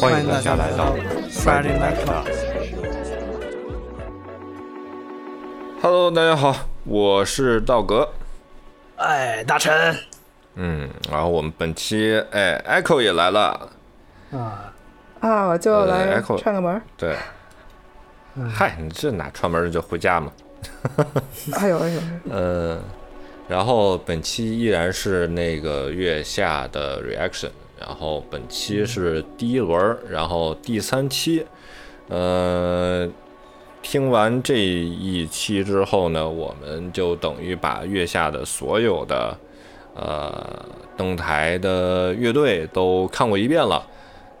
[0.00, 0.96] 欢迎大家来到
[1.28, 2.24] Friday Night Talk。
[5.82, 8.08] Hello，大家好，我是道格。
[8.96, 9.94] 哎，大陈
[10.54, 13.68] 嗯，然后我们本期哎，Echo 也来了。
[14.32, 14.72] 啊，
[15.20, 16.80] 啊，我就呃来串个门儿。
[16.96, 17.14] 对，
[18.50, 20.32] 嗨，你这哪串门就回家嘛。
[21.58, 22.82] 哎呦哎呦，嗯，
[23.48, 31.44] 然后本期依然是那个月下的 reaction，然后本期是第一轮儿，然后第三期，
[32.08, 33.08] 呃，
[33.80, 39.36] 听完这一期之后呢，我们就等于把月下的所有的
[39.94, 40.64] 呃
[40.96, 43.82] 登台的乐队都看过一遍了。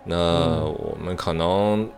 [0.04, 0.16] 那
[0.64, 1.88] 我们可能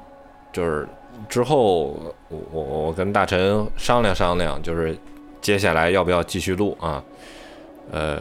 [0.52, 0.88] 就是
[1.28, 1.88] 之后
[2.30, 4.96] 我我我跟大陈商量商量，就是
[5.40, 7.02] 接下来要不要继续录啊？
[7.90, 8.20] 呃，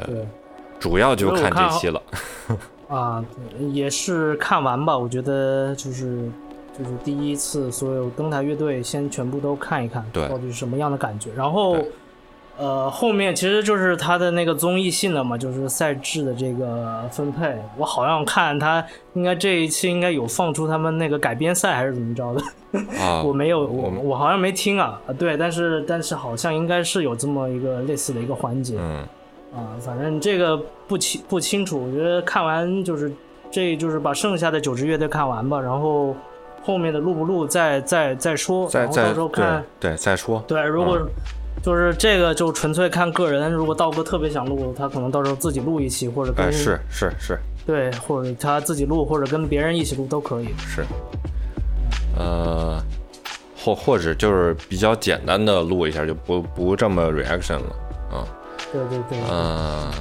[0.80, 2.02] 主要就看这期了。
[2.92, 3.24] 啊，
[3.72, 6.30] 也是看完吧，我觉得就是
[6.78, 11.30] 就是第一次所有登台乐队先全部都看一看，对到底是什么样的感觉。
[11.36, 11.78] 然后
[12.58, 17.58] 呃，后面其实就是他的那个综艺性的嘛，就是赛制的这个分配。
[17.78, 22.42] 我好像看他应该这一期应该有放出他们那个改编赛还是怎么着的，
[23.00, 28.76] 啊， 我没有，我我我好像没听啊啊，对，但是但是好像应该是有这么一个类似的一个环节。
[28.78, 29.08] 嗯，
[29.54, 30.58] 啊，反正这个
[30.88, 33.12] 不清不清楚，我觉得看完就是
[33.52, 36.16] 这就是把剩下的九支乐队看完吧，然后
[36.64, 40.44] 后面的录不录再再再说，再再到时候看对对再说。
[40.48, 41.08] 对，如果嗯
[41.62, 50.48] 就是这个就纯粹看个人，如果道哥特别想录，他可能到时候自己录一期，或者跟、哎，是是是对，或者他自己录，或者跟别人一起录都可以。
[50.58, 50.84] 是，
[52.18, 52.82] 呃，
[53.56, 57.76] 或或者就是比较简单的录一下，就不不这么 reaction 了。
[58.12, 58.26] 啊，
[58.72, 59.92] 对对对，嗯，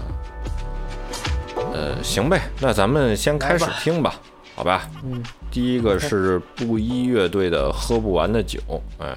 [1.72, 4.14] 呃，行呗，那咱们先开始听吧，
[4.54, 4.88] 好吧？
[5.04, 8.60] 嗯，第一个是布衣乐队的《喝不完的酒》，
[8.98, 9.16] 哎，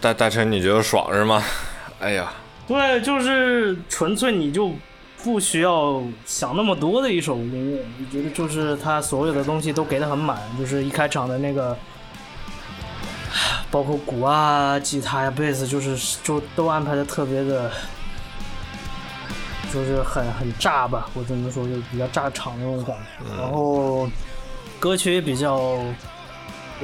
[0.00, 1.42] 大大成，你觉得爽是吗？
[2.00, 2.32] 哎呀，
[2.66, 4.72] 对，就是纯粹你就
[5.22, 11.76] 不需要想那么多的一首音乐，你觉得就是他所有的东西都给的很满，就是一开场的那个，
[13.70, 17.70] 包括鼓啊、吉他呀、贝斯，就是就都安排的特别的，
[19.72, 23.36] 就是很很炸吧，我只能说就比较炸场那种感觉。
[23.36, 24.08] 然后
[24.78, 25.78] 歌曲也比较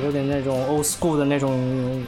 [0.02, 2.04] 有点那种 old school 的那种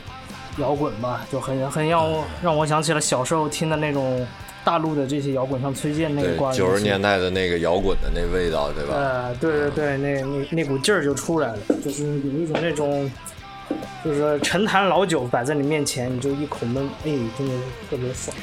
[0.58, 4.26] 摇滚吧，就很很让我让我想起了小时候听的那种
[4.64, 8.94] 大陆的这些摇滚，像崔健那个对挂，九十年代的那个摇滚的那味道，对吧？
[8.94, 13.10] 呃，对对对，那那那股劲儿就出来了，就是有一种那种，
[14.04, 17.54] 就是陈坛老酒摆在你面前，你就一口闷，哎，真的
[17.90, 18.36] 特别爽。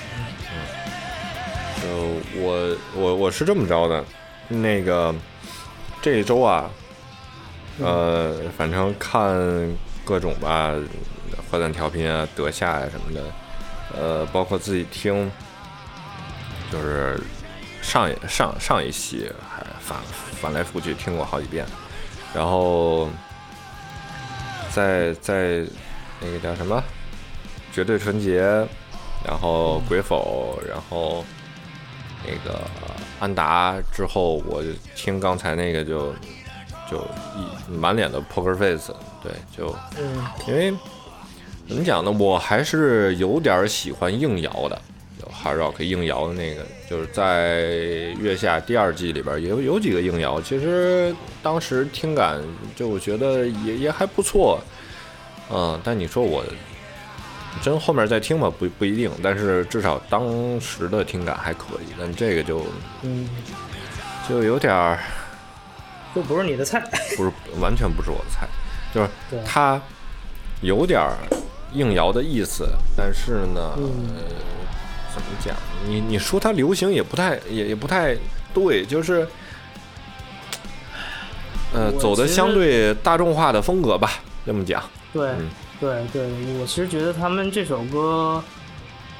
[0.51, 0.63] 嗯
[1.85, 1.89] 呃，
[2.35, 4.05] 我我我是这么着的，
[4.47, 5.13] 那个
[6.01, 6.69] 这一周啊，
[7.81, 9.35] 呃，反正看
[10.05, 10.73] 各种吧，
[11.49, 13.23] 坏蛋调频啊、德夏呀、什么的，
[13.95, 15.31] 呃，包括自己听，
[16.71, 17.19] 就是
[17.81, 19.97] 上一上上一期还反
[20.41, 21.65] 翻来覆去听过好几遍，
[22.33, 23.09] 然后
[24.71, 25.65] 在在
[26.19, 26.83] 那个叫什么
[27.71, 28.41] 绝对纯洁，
[29.25, 31.23] 然后鬼否，然后。
[32.25, 32.57] 那个
[33.19, 36.13] 安达之后，我就听刚才那个就
[36.89, 40.73] 就一满脸的 poker face，对，就嗯因为
[41.67, 44.81] 怎么讲呢，我还是有点喜欢硬摇的，
[45.19, 47.61] 就 hard rock 硬摇的那个，就是在
[48.19, 52.41] 月下第二季里边也有有几个硬摇，其实当时听感
[52.75, 54.59] 就我觉得也也还不错，
[55.49, 56.43] 嗯，但你说我
[57.61, 61.93] 真后面再听吧，不不一定，但是至少当时的听感还可以。
[61.99, 62.65] 但这个就
[63.03, 63.27] 嗯，
[64.27, 64.99] 就有点儿
[66.13, 66.83] 就不是你的菜。
[67.15, 68.47] 不是完全不是我的菜，
[68.93, 69.81] 就是对它
[70.61, 71.15] 有点儿
[71.73, 73.83] 硬摇的意思，但是呢，嗯
[74.15, 74.23] 呃
[75.13, 75.55] 怎么讲？
[75.87, 78.15] 你你说它流行也不太也也不太
[78.53, 79.27] 对，就是
[81.73, 84.11] 呃走的相对大众化的风格吧，
[84.45, 84.81] 这么讲。
[85.11, 85.49] 对嗯
[85.79, 86.23] 对对，
[86.59, 88.41] 我其实觉得他们这首歌，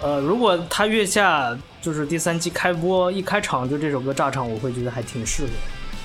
[0.02, 5.50] 呃，如果他月下就是第三季开播一开场就这首歌炸场，我会觉得还挺适合。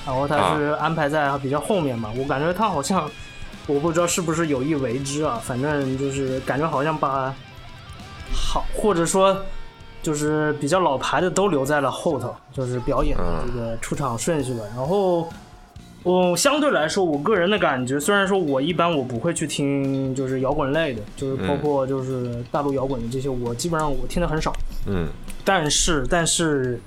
[0.05, 3.09] 然后他是安排在比较后面嘛，我感觉他好像
[3.69, 7.33] 我不知道是不是有意为之啊，反正就是感觉好像把
[8.33, 9.39] 好或者说
[10.01, 14.61] 就是比较老牌的都留在了后头，就是表演的这个出场顺序吧。
[14.75, 15.29] 然后
[16.03, 24.51] 我相对来说，我个人的感觉，虽然说我一般我不会去听就是摇滚类的，就是包括就是大陆摇滚的这些，我基本上我听的很少。
[24.87, 25.07] 嗯
[25.45, 26.79] 但是但是，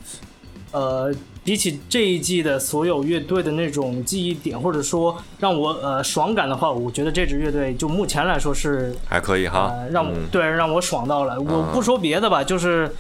[0.71, 1.13] 呃，
[1.45, 11.41] 比起这一季的所有乐队的那种记忆点，或者说让我呃爽感的话，我觉得这支乐队就目前来说是还可以哈呃，让我、嗯对让我爽到了。
[11.41, 12.91] 我不说别的吧，就是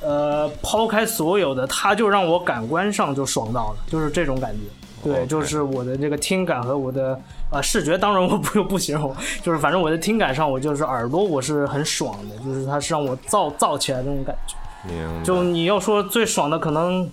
[0.00, 4.60] 呃抛开所有的，它就让我感官上就爽到了，就是这种感觉。
[5.00, 7.18] 对就是我的这个听感和我的
[7.52, 14.54] 呃视觉，当然我不不形容，就是反正我的听感上，我就是耳朵我是很爽的，就是它是让我燥燥起来的那种感觉。
[15.24, 17.08] 就你要说最爽的，可能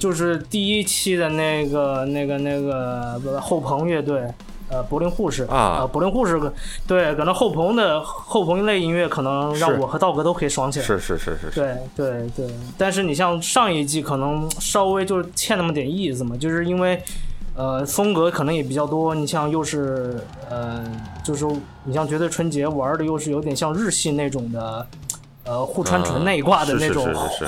[0.00, 4.26] 就是第一期的那个、那个、那个不后朋乐队，
[4.70, 5.44] 呃柏林护士。
[5.44, 5.80] 啊。
[5.80, 6.40] 呃柏林护士
[6.86, 10.86] 对，可能后朋的后朋类音乐可能让我和道哥都可以爽起来。
[10.86, 17.02] 是是是是是，对对对，但是你像上一季可能稍微就是欠那么点意思嘛，就是因为
[17.54, 20.82] 呃风格可能也比较多，你像又是呃
[21.22, 21.44] 就是
[21.84, 24.86] 你像绝对春节玩的又是有点像日系那种的
[25.44, 27.44] 呃户川纯那一挂的那种是是是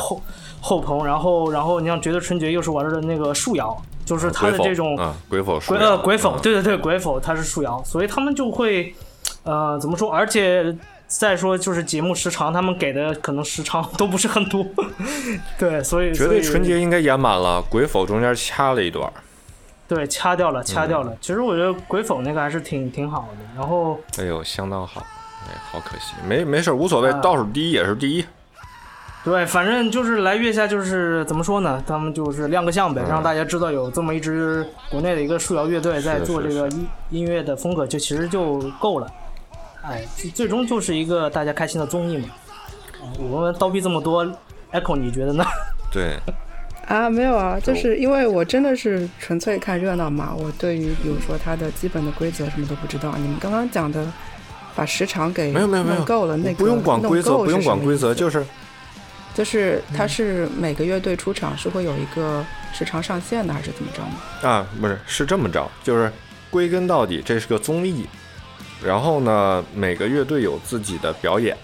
[0.63, 3.77] 后后朋，然后然后你像绝对纯洁又是玩的那个树摇，
[4.07, 8.95] 就是他的这种嗯鬼否鬼树摇呃鬼否，嗯对对对，鬼否他是树摇，所以他们就会
[9.43, 10.11] 呃怎么说？
[10.11, 10.75] 而且
[11.09, 14.65] 再说就是节目时长，他们给的可能时长都不是很多，
[15.59, 19.13] 对，所以绝对纯洁应该演满了，鬼否中间掐了一段，
[19.89, 21.17] 对掐掉了掐掉嗯了。
[21.21, 25.03] 其实我觉得鬼否那个还是挺挺好的，然后哎呦，相当好，
[25.49, 28.25] 哎，好可惜，没没事，无所谓，啊倒数第一也是第一，
[29.25, 31.83] 对，反正就是来月下就是怎么说呢？
[31.87, 39.07] 他们就是亮个相呗，嗯让大家知道有这么一支国内的一个树摇乐队在做这个音音乐的风格，就其实就够了。
[39.83, 42.29] 哎，最最终就是一个大家开心的综艺嘛。
[43.01, 44.25] 啊我们叨逼这么多
[44.73, 45.45] ，Echo 你觉得呢？
[45.93, 46.17] 对，
[46.87, 50.33] 啊，没有啊，就是因为我真的是纯粹看热闹嘛。
[50.37, 53.13] 我对于比如说它的基本的规则什么都不知道。
[53.17, 54.05] 你们刚刚讲的，
[54.75, 58.45] 把时长给没有没有没有够了，那个不用管规则，不用管规则，就是
[59.35, 64.49] 就是它是每个乐队出场是会有一个时长上限的，还是怎么着吗？
[64.49, 66.13] 啊，不是，是这么着，就是
[66.51, 68.07] 归根到底，这是个综艺。
[68.85, 71.57] 然后呢，每个乐队有自己的表演，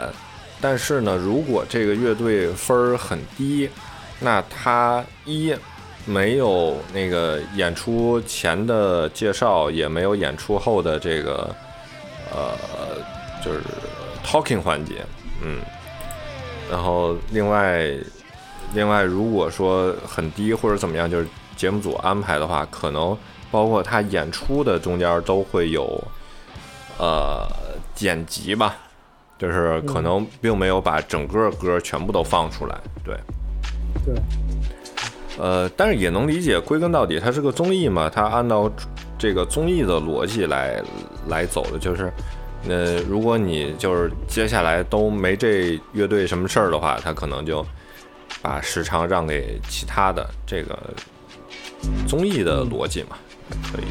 [0.60, 3.68] 但是呢，如果这个乐队分儿很低，
[4.20, 5.54] 那他一
[6.06, 11.54] 没有那个演出前的介绍，也没有演出后的这个
[12.32, 12.56] 呃，
[13.44, 13.60] 就是
[14.24, 15.04] talking 环节，
[15.42, 15.60] 嗯。
[16.70, 17.88] 然后另外，
[18.74, 23.16] 另外如果说很低或者怎么样，就是节目组安排的话，可能
[23.50, 26.02] 包括他演出的中间都会有
[26.98, 27.46] 呃
[27.94, 28.76] 剪辑吧，
[29.38, 33.16] 就是可能并没有把整个歌全部都放出来，对。
[34.04, 34.14] 对，
[35.38, 38.70] 呃，但是也能理解，归根到底它是个综艺嘛，它按照
[39.18, 40.82] 这个综艺的逻辑来
[41.26, 42.12] 来走的，就是，
[42.68, 47.64] 呃，如果你就是接下来都没这乐队什么事儿的话，他可能就
[48.42, 50.78] 把时长让给其他的这个
[52.06, 53.16] 综艺的逻辑嘛，
[53.72, 53.84] 可以。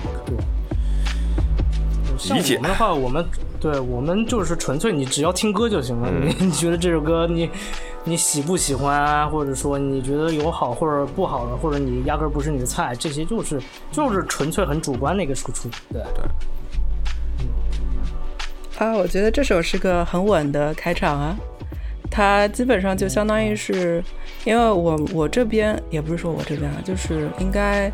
[2.17, 3.25] 像理解我们的话，我们
[3.59, 6.09] 对我们就是纯粹你只要听歌就行了。
[6.11, 7.49] 嗯你你觉得这首歌你
[8.03, 15.69] 你喜不喜欢啊，或者说你觉得有好或者不好的，或者你压根儿不是你的菜，这些就是就是纯粹很主观的一个输出。
[15.91, 16.23] 对对，
[18.77, 21.35] 啊，我觉得这首是个很稳的开场啊，
[22.11, 24.03] 它基本上就相当于是，
[24.45, 27.91] 因为我我这边也不是说我这边啊，就是应该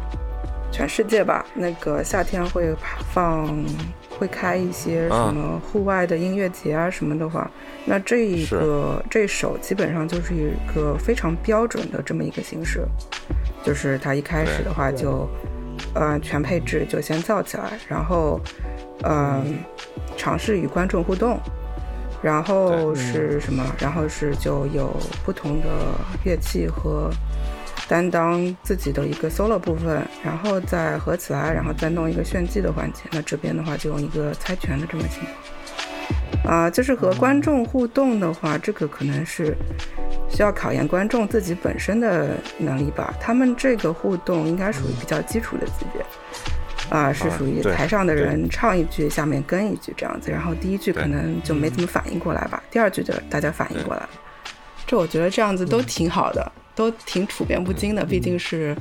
[0.71, 2.75] 全世界吧，那个夏天会
[3.13, 3.65] 放
[4.19, 7.49] 会开一些啊什么户外的音乐节啊什么的话，
[7.85, 12.85] 那这一个这首基本上就是一个非常标准的这么一个形式，
[13.63, 15.29] 就是它一开始的话对就
[15.93, 18.39] 呃全配置就先造起来，然后
[19.03, 19.57] 嗯、
[20.17, 21.39] 尝试与观众互动。
[22.21, 23.61] 然后是什么？
[23.77, 25.67] 然后是就有不同的
[26.23, 27.11] 乐器和
[27.85, 33.01] 担当自己的一个 solo 部分，然后再合起来，然后再弄一个炫技的环节。
[33.11, 35.33] 那这边的话就用一个猜拳的这么情况。
[36.45, 39.55] 啊、就是和观众互动的话，这个可能是
[40.29, 43.13] 需要考验观众自己本身的能力吧。
[43.19, 46.05] 他们这个互动应该属于比较基础的级别。
[46.89, 54.09] 啊，是啊属于台上的人唱一句，下面跟一句这样子，然后第一句可能就没怎么反应过来吧，第二句就大家反应过来了。
[54.85, 58.75] 这我觉得这样子都挺好的，都挺处变不惊的，毕竟是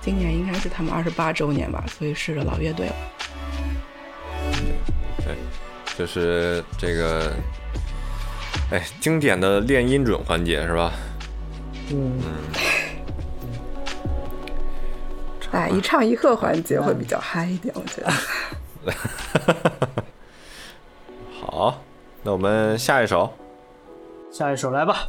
[0.00, 2.94] 今年应该是他们二十八周年吧，所以是个老乐队了。
[5.18, 5.34] 对，
[5.98, 7.32] 就是这个，
[8.70, 10.92] 哎，经典的练音准环节是吧？
[11.90, 12.20] 嗯，
[15.50, 18.12] 哎，一唱一和环节会比较嗨一点，我觉得。
[21.42, 21.82] 好，
[22.22, 23.34] 那我们下一首。
[24.30, 25.08] 下一首来吧。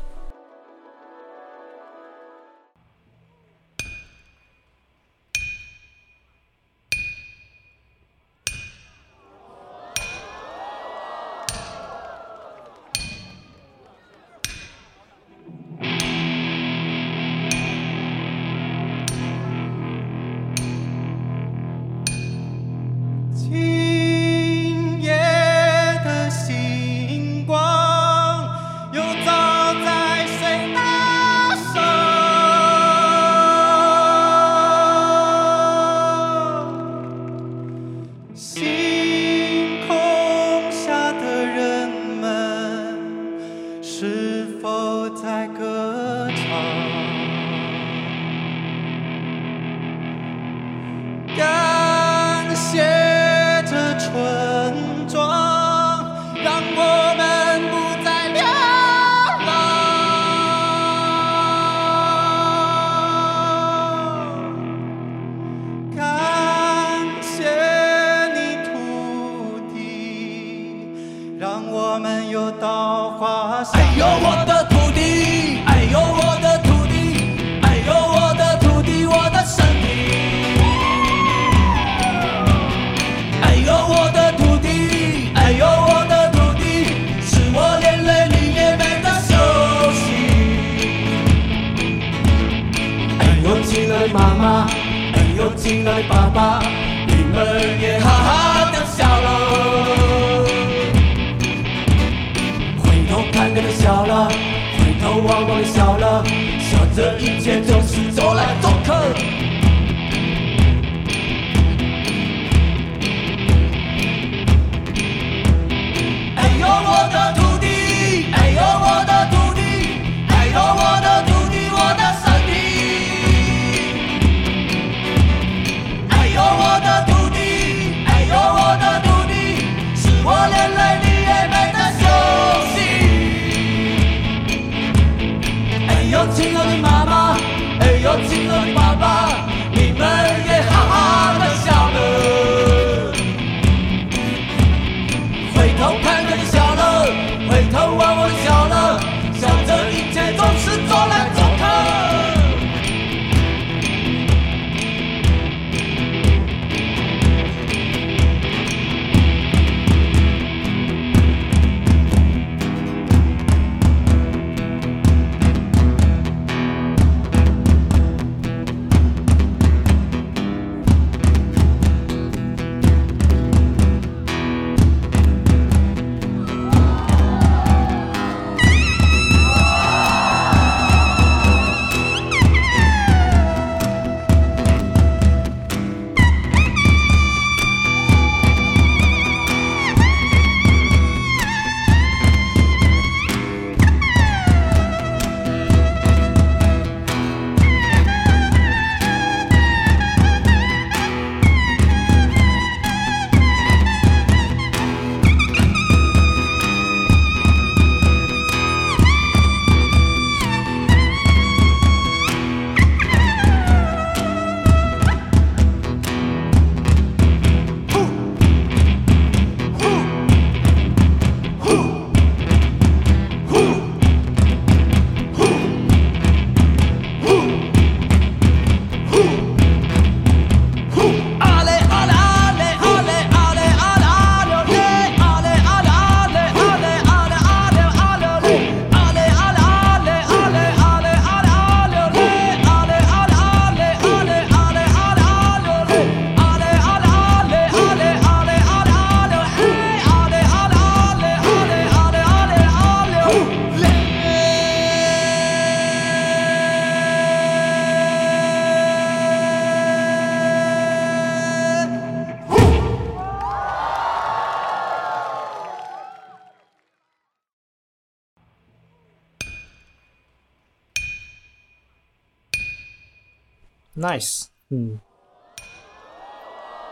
[274.00, 275.00] ，nice，嗯，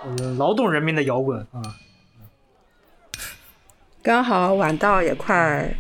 [0.03, 1.61] 呃劳动人民的摇滚啊，
[4.03, 5.73] 刚好晚稻也快，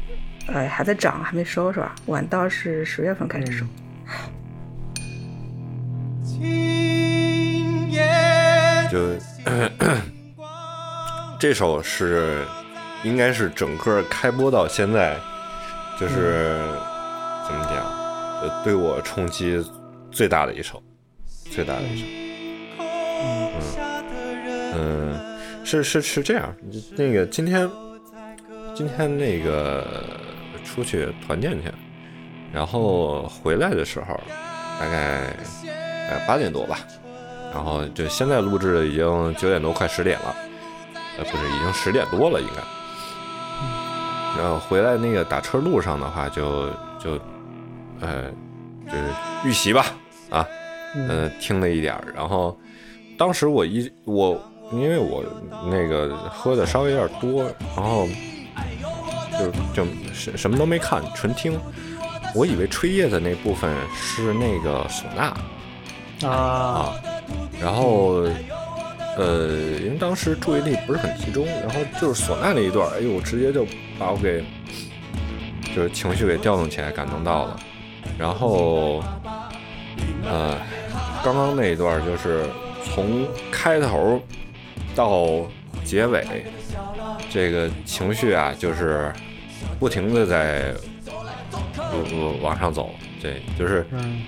[0.47, 1.93] 呃，还在长，还没收是吧？
[2.07, 3.65] 晚稻是十月份开始收。
[8.89, 8.97] 就
[11.39, 12.45] 这首是
[13.03, 15.17] 应该是整个开播到现在，
[15.99, 16.57] 就是、
[17.45, 17.75] 怎么讲，
[18.41, 19.63] 呃，对我冲击
[20.09, 20.81] 最大的一首，
[21.57, 21.81] 最大的。
[22.79, 23.49] 嗯
[24.75, 25.19] 嗯，
[25.65, 26.53] 是是是这样，
[26.95, 27.67] 那个今天
[28.75, 29.83] 今天那个
[30.63, 31.71] 出去团建去，
[32.53, 34.05] 然后回来的时候
[34.79, 35.35] 大概
[36.11, 36.77] 呃八点多吧，
[37.51, 40.35] 然后就现在录制已经九点多快十点了，
[41.17, 42.61] 呃不是已经十点多了应该。
[44.39, 47.19] 然后回来那个打车路上的话就，就
[47.99, 48.29] 呃
[48.85, 49.03] 就是
[49.43, 49.87] 预习吧
[50.29, 50.45] 啊，
[50.95, 52.57] 呃听了一点儿，然后
[53.17, 54.39] 当时我一我
[54.71, 55.23] 因为我
[55.71, 57.43] 那个喝的稍微有点多，
[57.75, 58.07] 然后
[59.39, 61.59] 就就什什么都没看，纯听。
[62.35, 65.33] 我以为吹叶的那部分是那个唢呐，
[66.27, 66.95] 啊，啊，
[67.59, 68.25] 然后
[69.17, 69.47] 呃，
[69.81, 73.65] 因为当时注意力不是很集中，然后就是唢呐那一段，哎呦，直接就
[73.97, 74.43] 把我给
[75.73, 77.59] 就是情绪给调动起来，感动到了。
[78.19, 79.01] 然后
[80.29, 80.57] 呃，
[81.23, 82.45] 刚刚那一段就是
[82.83, 84.21] 从开头
[84.95, 85.47] 到
[85.83, 86.25] 结尾，
[87.29, 89.11] 这个情绪啊，就是
[89.79, 90.73] 不停的在
[91.77, 92.89] 呃呃往上走，
[93.21, 94.21] 对，就是嗯，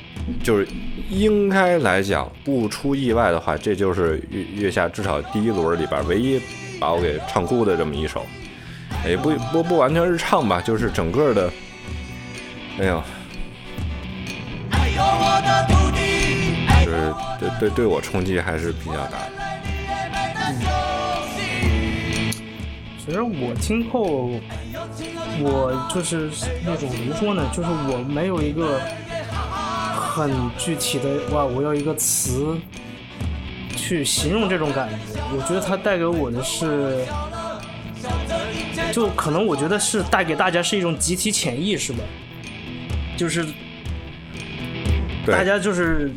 [0.44, 0.68] 就是
[1.10, 6.42] 应该来讲，不出意外的话，这就是月月下至少第一轮里边唯一
[6.80, 8.26] 把我给唱哭的这么一首，
[9.06, 11.52] 也不不不完全是唱吧，就是整个的，
[12.80, 13.04] 哎呦，
[16.86, 19.32] 就是对对对我冲击还是比较大的。
[22.98, 24.30] 其实我听后，
[25.42, 26.30] 我就是
[26.64, 28.80] 那种怎么说呢，就是我没有一个
[29.96, 32.56] 很具体的哇，我要一个词
[33.76, 34.96] 去形容这种感觉。
[35.36, 37.04] 我觉得它带给我的是，
[38.92, 42.04] 就可能我觉得是带给大家是一种集体潜意识吧，
[43.18, 43.44] 就是
[45.32, 46.12] 大家就是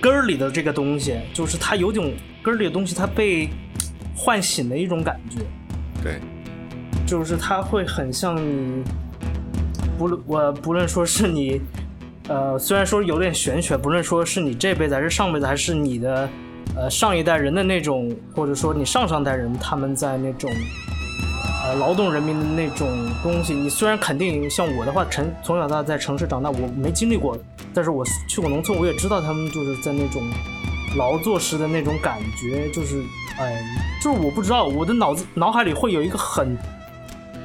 [0.00, 3.48] 根儿里的这个东西，就是它有种根儿里的东西，它被
[4.14, 5.38] 唤醒的一种感觉。
[6.02, 6.20] 对，
[7.06, 8.84] 就是它会很像你，
[9.98, 11.60] 不论我不论说是你，
[12.28, 16.28] 呃，虽然说有点玄学，不论说是你这辈子还是上辈子，还是你的
[16.76, 20.50] 呃上一代人的那种，或者说你上上代人他们在那种
[21.64, 22.88] 呃劳动人民的那种
[23.22, 27.36] 东西，你虽然肯定像我的话，城从小到大在城市长大，我没经历过，
[27.76, 30.26] 但是我去过农村，我也知道他们就是在那种
[30.96, 33.04] 劳作时的那种感觉，就是
[33.38, 33.62] 哎，
[34.02, 36.56] 就是我不知道，我的脑子脑海里会有一个很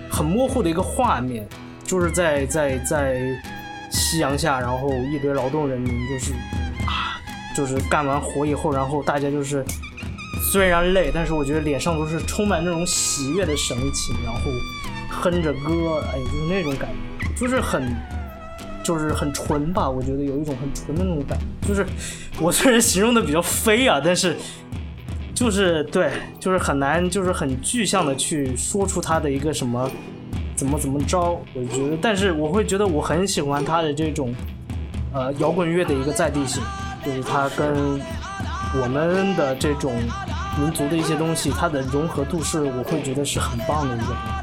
[0.10, 1.46] 很模糊的一个画面，
[1.84, 3.22] 就是在在在
[3.92, 6.32] 夕阳下，然后一堆劳动人民就是
[6.88, 7.20] 啊，
[7.54, 9.66] 就是干完活以后，然后大家就是
[10.50, 14.40] 虽然累，但是我觉得脸上都是充满那种喜悦的神情，然后
[15.10, 16.90] 哼着歌，哎，就是那种感
[17.20, 17.94] 觉，就是很。
[18.84, 21.68] 就是很纯吧，我觉得有一种很纯的那种感觉。
[21.68, 21.86] 就是
[22.40, 24.36] 我虽然形容的比较飞啊，但是
[25.34, 29.90] 就是对，就是很难，就是很具象的去说出它的一个什么
[30.56, 31.20] 怎么怎么着。
[31.54, 34.34] 我觉得，但是我会觉得我很喜欢它的这种
[35.14, 36.62] 呃摇滚乐的一个在地性，
[37.06, 38.00] 就是它跟
[38.82, 39.94] 我们的这种
[40.60, 44.41] 民族的一些东西，它的融合度是我会觉得是很棒的一个东西。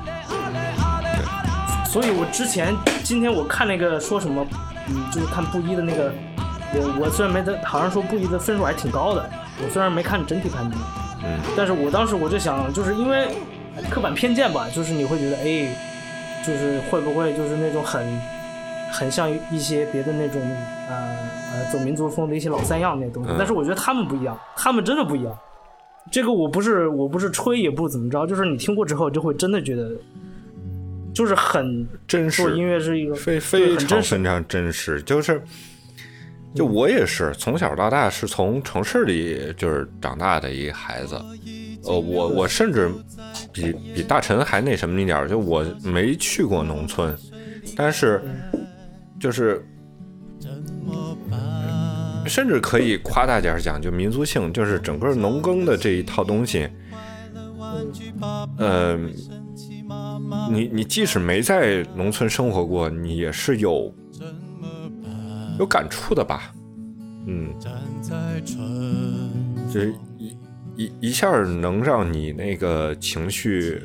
[1.88, 4.46] 所以我之前今天我看那个说什么，
[4.90, 6.12] 嗯，就是看布衣的那个，
[6.74, 9.24] 我我虽然没得，好像说布衣的分数还挺高的，
[9.64, 10.72] 我虽然没看整体排名，
[11.24, 13.28] 嗯，但是我当时我就想，就是因为
[13.88, 15.74] 刻板偏见吧，就是你会觉得，哎，
[16.44, 18.04] 就是会不会就是那种很
[18.92, 20.42] 很像一些别的那种
[20.90, 21.16] 呃
[21.54, 25.34] 呃走民族风的一些老三样那东西嗯，但是我觉得他们不一样，他们真的不一样。
[26.10, 29.90] 这个我不是我不是吹也不怎么着，就是你听过之后就会真的觉得，
[31.14, 35.42] 就是很真做音实，乐是一个非非常非常真实，就是。
[36.54, 41.14] 就我也是从小到大是从城市里就是长大的一个孩子，
[41.84, 42.90] 呃，我我甚至
[43.52, 47.14] 比比大陈还那什么一点儿，就我没去过农村，
[47.76, 48.22] 但是
[49.20, 49.62] 就是
[52.26, 56.66] 甚至可以夸大点儿讲，就民族性，就是整个农耕的这一套东西，
[58.56, 58.98] 呃，
[60.50, 63.94] 你你即使没在农村生活过，你也是有
[65.58, 66.54] 有感触的吧？
[67.26, 67.52] 嗯，
[69.70, 70.36] 就是一
[70.76, 73.82] 一一下能让你那个情绪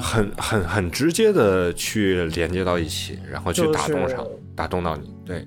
[0.00, 5.10] 很很很直接的去连接到一起，然后去打动上，打动到你。
[5.24, 5.46] 对，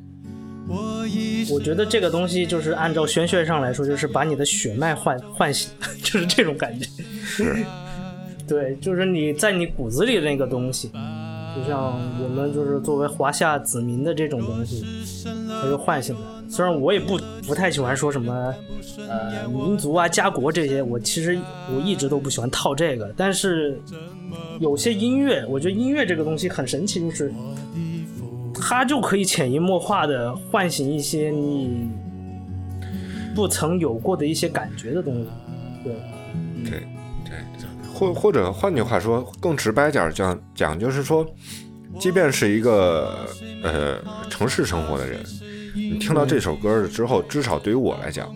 [1.49, 5.69] 我觉得这个东西就是按照玄学上来说，就是把你的血脉唤唤醒，
[6.01, 6.88] 就是这种感觉。
[7.23, 7.63] 是，
[8.50, 10.90] 对，就是你在你骨子里的那个东西，
[11.56, 14.84] 就像我们就是作为华夏子民的这种东西，
[15.48, 16.22] 它就唤醒了。
[16.50, 18.54] 虽然我也不不太喜欢说什么
[19.08, 21.40] 呃民族啊、家国这些，我其实
[21.72, 23.80] 我一直都不喜欢套这个，但是
[24.60, 27.32] 有些音乐，我觉得音乐这个东西很神奇，就是
[28.56, 31.88] 它就可以潜移默化的唤醒一些你
[33.36, 35.30] 不曾有过的一些感觉的东西。
[35.84, 35.94] 对，
[36.64, 36.88] 对，对，对
[38.00, 41.26] 或或者换句话说，更直白点讲讲，就是说，
[42.00, 43.28] 即便是一个
[43.62, 45.22] 呃城市生活的人，
[45.76, 48.34] 你听到这首歌了之后，至少对于我来讲，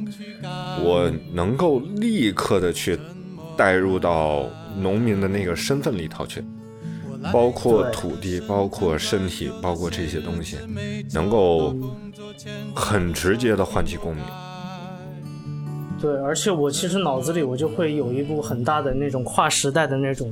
[0.83, 2.99] 我能够立刻的去
[3.55, 6.43] 带入到农民的那个身份里头去，
[7.31, 10.57] 包括土地，包括身体，包括这些东西，
[11.13, 11.73] 能够
[12.75, 14.25] 很直接的唤起共鸣。
[16.03, 20.29] 对，而且我其实脑子里我就会有一部很大的那种跨时代的那种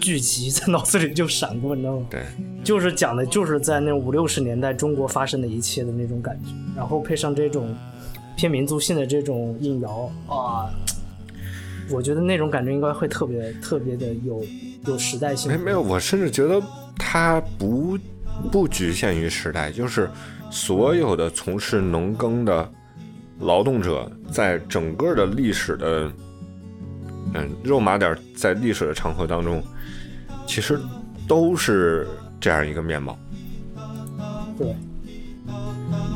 [0.00, 2.06] 剧集在脑子里就闪过，你知道吗？
[2.08, 2.22] 对，
[2.64, 7.68] 就是讲的就是在那五六十年代中国发生的一切的那种感觉，然后配上这种
[8.34, 10.72] 偏民族性的这种应摇啊，
[11.90, 14.42] 我觉得那种感觉应该会特别特别的有
[14.86, 15.58] 有时代性没。
[15.58, 16.58] 没有，我甚至觉得
[16.96, 17.98] 它不
[18.50, 20.08] 不局限于时代，就是
[20.50, 22.72] 所有的从事农耕的
[23.40, 26.12] 劳动者，在整个的历史的
[27.34, 29.62] 嗯肉麻点儿，在历史的长河当中，
[30.46, 30.78] 其实
[31.26, 32.06] 都是
[32.38, 33.18] 这样一个面貌。
[34.58, 34.74] 对，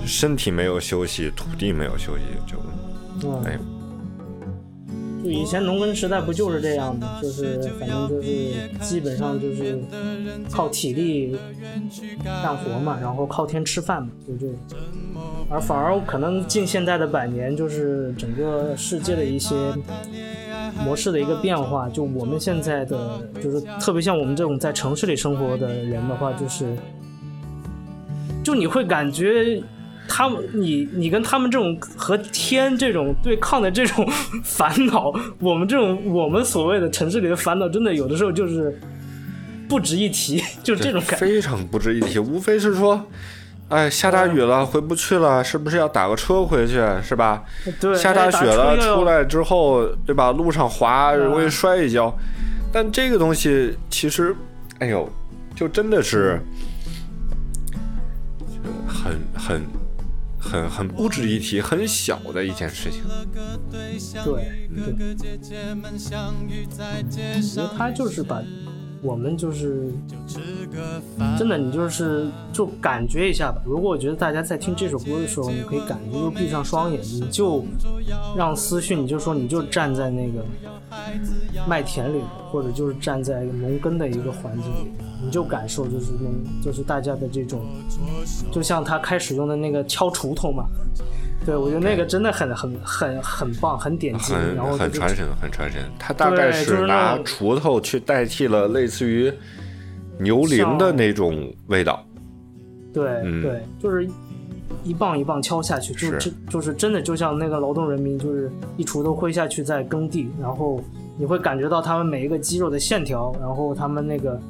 [0.05, 2.59] 身体没有休息，土地没有休息，就
[3.27, 3.59] 嗯，哎，
[5.23, 7.19] 就以前农耕时代不就是这样吗？
[7.23, 9.83] 就是反正就是基本上就是
[10.51, 11.35] 靠体力
[12.23, 14.57] 干活嘛，然后靠天吃饭嘛，就这种。
[15.51, 19.55] 而反而可能近现代的百年，就是整个世界的一些
[20.85, 21.89] 模式的一个变化。
[21.89, 26.77] 就我们现在的，就是特别像我们这种在城市里生活的人的话，就是
[28.43, 29.63] 就你会感觉
[30.09, 34.05] 他们，你你跟他们这种和天这种对抗的这种
[34.43, 38.77] 烦恼，我们这种我们所谓的城市里的烦恼，真的有的时候就是
[39.69, 41.27] 不值一提，就是这种感觉。
[41.27, 43.05] 非常不值一提，无非是说。
[43.69, 46.75] 哎，下大雨了，回不去了，是不是要打个车回去？
[47.03, 47.43] 是吧？
[47.81, 50.31] 对，下大雪了，出来之后，对吧？
[50.33, 52.15] 路上滑，嗯容易摔一跤。
[52.73, 54.37] 但这个东西其实，
[54.81, 55.09] 哎呦，
[55.57, 56.41] 就真的是
[58.87, 59.63] 很很
[60.39, 63.03] 很很不值一提，很小的一件事情。
[63.71, 65.15] 对对，我
[67.09, 68.43] 觉得他就是把
[69.05, 69.93] 我们就是
[71.39, 73.61] 真的，你就是就感觉一下吧。
[73.67, 77.63] 如果我觉得大家在听这首歌的时候，你可以感觉就闭上双眼，你就
[78.35, 80.43] 让思绪，你就说你就站在那个
[81.69, 87.61] 麦田里，或者就是站在农耕的一个环境里，你就感受就是农，就是大家的这种，
[88.51, 90.65] 就像他开始用的那个敲锄头嘛。
[91.45, 95.83] 对，我觉得那个真的很很很很棒，很点睛，很然后就是很传神，很传神。
[95.99, 99.33] 他大概是拿锄头去代替了类似于
[100.19, 102.05] 牛铃的那种味道。
[102.93, 104.09] 对、嗯对，就是
[104.85, 110.81] 一棒一棒敲下去，就是就是真的就像那个劳动人民，就是一锄头挥下去在耕地，然后
[111.19, 114.41] 你会感觉到他们每一个肌肉的线条，然后他们那个，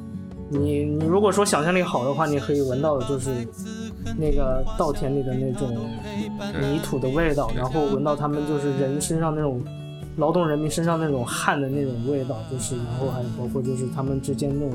[0.49, 3.31] 你你如果说想象力好的话，你可以闻到的就是
[4.17, 5.75] 那个稻田里的那种
[6.61, 9.63] 泥土的味道，然后闻到他们就是人身上那种。
[10.17, 14.71] 劳动人民身上那种汗的那种味道，就是，然后还有包括就是他们之间那种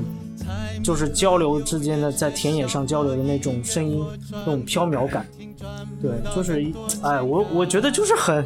[0.83, 5.25] 就是交流之间的在田野上交流的那种声音，那种飘渺感，
[5.99, 8.45] 对，就是一，哎，我我觉得就是很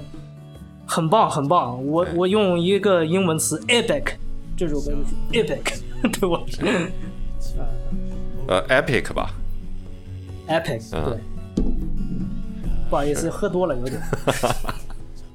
[0.86, 1.86] 很棒，很棒。
[1.86, 4.14] 我我用一个英文词 epic，
[4.56, 5.82] 这首歌就是 epic，
[6.18, 6.66] 对我是
[8.48, 9.32] 呃，epic 吧，
[10.48, 11.20] epic，嗯对。
[12.90, 14.00] 不好意思，喝多了有点。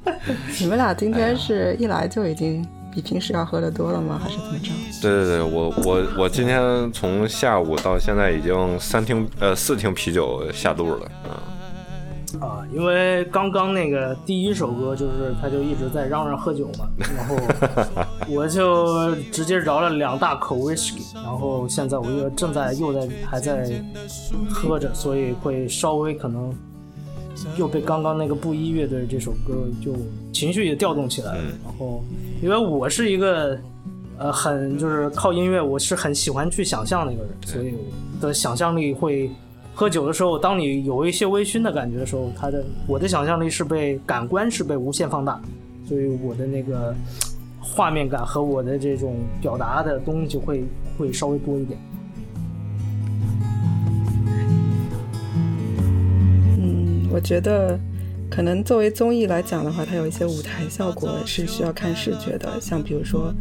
[0.60, 4.20] 你们俩今天是一来就已经比平时要喝的多了吗？
[4.22, 4.70] 还是怎么着？
[5.02, 11.30] 对对对，我我我今天从下午到现在已经三听呃四听啤酒下肚了，嗯，
[12.38, 17.36] 啊，因为刚刚那个第一首歌就是他就一直在嚷嚷喝酒嘛，然后
[18.30, 23.68] 我就直接饶了两大口 whisky，然后现在我又正在又在还在
[24.48, 26.54] 喝着，所以会稍微可能
[27.56, 29.92] 又被刚刚那个布衣乐队这首歌就
[30.32, 32.04] 情绪也调动起来了，然后
[32.42, 33.58] 因为我是一个
[34.18, 39.30] 呃很就是靠音乐，我是很喜欢去想象的一个人，所以我的想象力会。
[39.80, 45.40] 喝酒的时候，当你有一些微醺的感觉的时候，他的我的想象力是被感官是被无限放大，
[45.88, 46.94] 所以我的那个
[47.58, 50.64] 画面感和我的这种表达的东西会
[50.98, 51.78] 会稍微多一点。
[56.58, 57.80] 嗯，我觉得
[58.30, 63.32] 可能作为综艺来讲的话，它有一些舞台效果是需要看视觉的，像比如说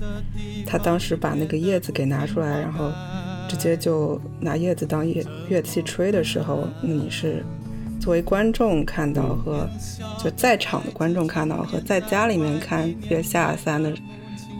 [0.66, 2.90] 他当时把那个叶子给拿出来，然后
[3.50, 7.44] 直接就拿叶子当乐乐器吹的时候，那你是
[8.00, 9.68] 作为观众看到和
[10.24, 13.92] 就在场的观众看到和在家里面看《月下三》的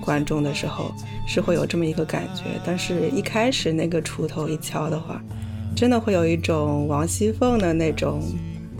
[0.02, 0.92] 观众的时候，
[1.28, 2.46] 是会有这么一个感觉。
[2.66, 5.22] 但是一开始那个锄头一敲的话，
[5.76, 8.22] 真的会有一种王熙凤的那种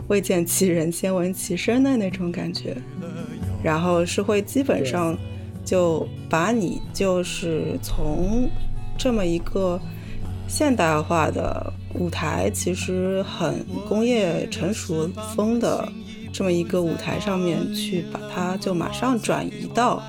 [0.08, 2.76] 未见其人先闻其声的那种感觉，
[3.62, 5.16] 然后是会基本上
[5.64, 8.50] 就把你就是从
[8.98, 9.80] 这么一个
[10.50, 15.88] 现代化的舞台，其实很工业成熟风的
[16.32, 20.02] 这么一个舞台上面去把它就马上转移到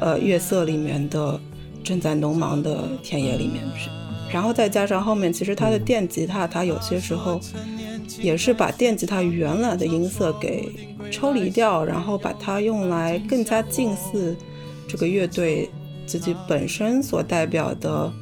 [0.00, 1.40] 呃月色里面的
[1.84, 3.88] 正在农忙的田野里面去。
[4.32, 7.40] 然后再加上后面，其实它的电吉他，它有些时候
[8.20, 10.68] 也是把电吉他原来的音色给
[11.10, 14.36] 抽离掉，然后把它用来更加近似
[14.88, 15.70] 这个乐队
[16.04, 18.12] 自己本身所代表的，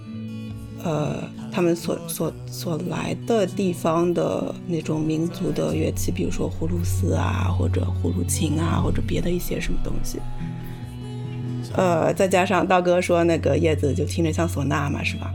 [0.84, 1.16] 呃，
[1.56, 10.18] 他们所所所来的地方的那种民族的乐器，比如说葫芦丝啊，或者葫芦琴啊，或者别的一些什么东西。
[11.72, 15.32] 呃，再加上道哥说那个叶子就听着像唢呐嘛，是吧？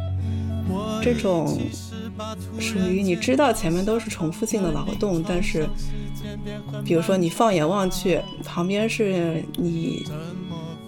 [1.01, 1.57] 这种
[2.59, 5.67] 属于你知道前面都是重复性的劳动，但是
[6.85, 10.05] 比如说你放眼望去，旁边是你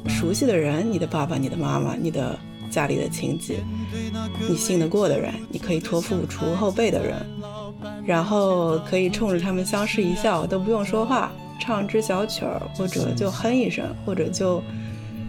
[0.08, 2.38] 熟悉的人，你的爸爸、你的妈妈、你的
[2.74, 3.58] 家里的亲戚，
[4.50, 7.16] 你信得过的人，你可以托付储物后辈的人，
[8.04, 11.32] 然后可以冲着他们相视一笑，都不用说话，
[11.62, 14.60] 唱支小曲儿，或者就哼一声，或者就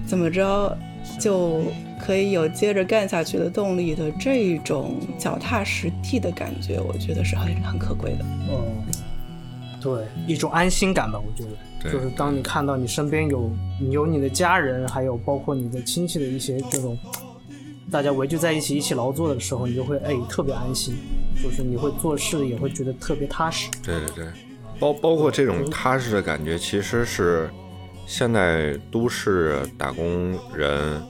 [0.07, 0.75] 怎么着，
[1.21, 1.61] 就
[2.01, 8.25] 可以有接着干下去的动力的这种脚踏实地的感觉，我觉得是很很可贵的。
[8.51, 8.83] 嗯，
[9.83, 11.57] 对，一种安心感吧，我觉得。
[11.85, 16.97] 就是当你看到你身边有你有你的家人，还有包括你的亲戚的一些这种，
[17.91, 20.97] 大家围聚在一起一起劳作的时候，你就会哎特别安心，
[21.43, 23.71] 就是你会做事也会觉得特别踏实。
[23.85, 24.27] 对对对，
[24.81, 27.49] 包包括这种踏实的感觉，其实是
[28.07, 31.03] 现在都市打工人，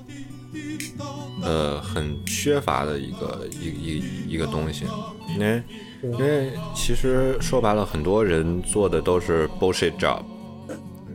[1.43, 4.85] 呃，很缺乏的一个一一一个东西。
[5.35, 5.63] 因为
[6.03, 10.23] 因为其实说白了，很多人做的都是 bullshit job，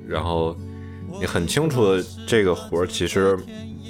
[0.08, 0.58] 然后
[1.20, 3.38] 你很清楚的这个活儿其实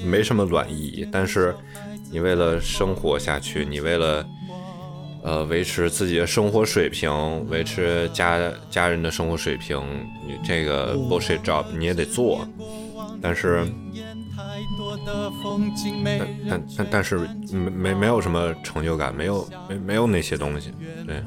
[0.06, 1.56] 没什么卵意义，但是
[2.12, 4.26] 你为了生活下去，你为了
[5.22, 7.12] 呃，维持自己的生活水平，
[7.50, 9.78] 维持家家人的生活水平，
[10.26, 12.48] 你这个 bullshit job 你也得做，
[13.22, 13.68] 但是，
[16.18, 17.18] 但但但但是
[17.52, 20.72] 没没没有什么成就感，没有没没有那些东西，
[21.06, 21.18] 对，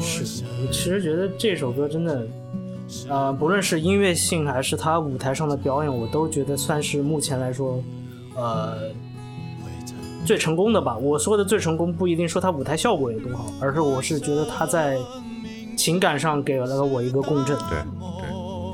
[0.00, 2.24] 是，我其实觉得这首歌真的，
[3.08, 7.82] 呃，不论是音乐性还是他舞台上的表演，我都觉得算是目前来说，
[8.36, 8.90] 呃，
[10.24, 10.96] 最成功的吧。
[10.96, 14.98] 我说的最成功不一定说他舞台效果有多好，而是我是觉得他在
[15.76, 17.56] 情感上给了我一个共振。
[17.68, 17.78] 对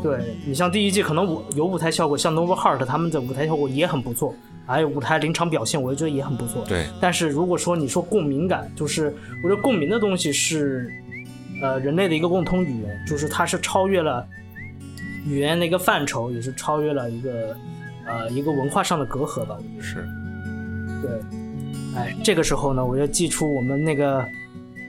[0.02, 4.34] 对对你像第一季可能舞有舞台效果，像 Nova Heart 他们的舞台效果也很不错，
[4.66, 6.64] 还有舞台临场表现，我觉得也很不错。
[6.66, 10.90] 对但是如果说你说共鸣感，就是我觉得共鸣的东西是，
[11.60, 14.26] 呃，人类的一个共通语言，就是它是超越了
[15.26, 17.56] 语言的一个范畴，也是超越了一个
[18.06, 19.56] 呃一个文化上的隔阂吧。
[19.58, 20.08] 我觉得是，
[21.02, 21.10] 对，
[21.96, 24.24] 哎，这个时候呢，我就记出我们那个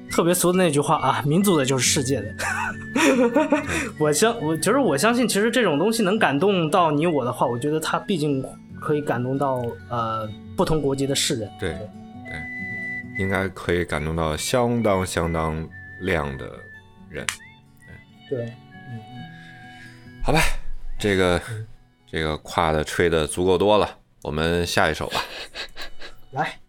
[0.10, 2.36] 特别俗的那句话啊，民族的就是世界的。
[3.98, 8.44] 我相我其实我相信，其实这种东西能感动到你我的话，我觉得它毕竟
[8.80, 11.50] 可以感动到呃不同国籍的世人。
[11.60, 15.68] 对对，应该可以感动到相当相当
[16.02, 16.60] 量的
[17.10, 17.26] 人，
[18.30, 18.45] 对，
[18.89, 19.02] 嗯
[20.24, 20.39] 好吧，
[20.99, 21.41] 这个
[22.06, 25.24] 这个夸的吹的足够多了，我们下一首吧。
[26.32, 26.61] 来。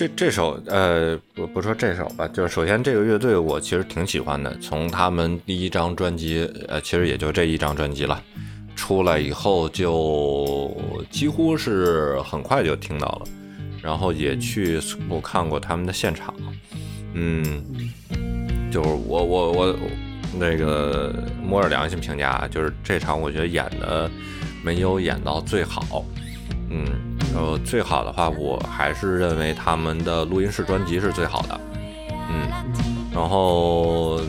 [0.00, 8.18] 这这首呃，不不说这首吧，就是首先这个乐队我其实挺喜欢的，从他们第一张专辑，呃，其实也就这一张专辑了，
[8.74, 10.74] 出来以后就
[11.10, 13.26] 几乎是很快就听到了，
[13.82, 16.34] 然后也去我看过他们的现场，
[17.12, 17.62] 嗯，
[18.72, 19.78] 就是我我我
[20.38, 24.10] 那个摸着良心评价，就是这场我觉得演的
[24.64, 26.06] 没有演到最好，
[26.70, 27.09] 嗯。
[27.34, 31.60] 呃，最好的话，我还是认为他们的录音室专辑是最好的，
[32.28, 32.48] 嗯，
[33.14, 34.20] 然后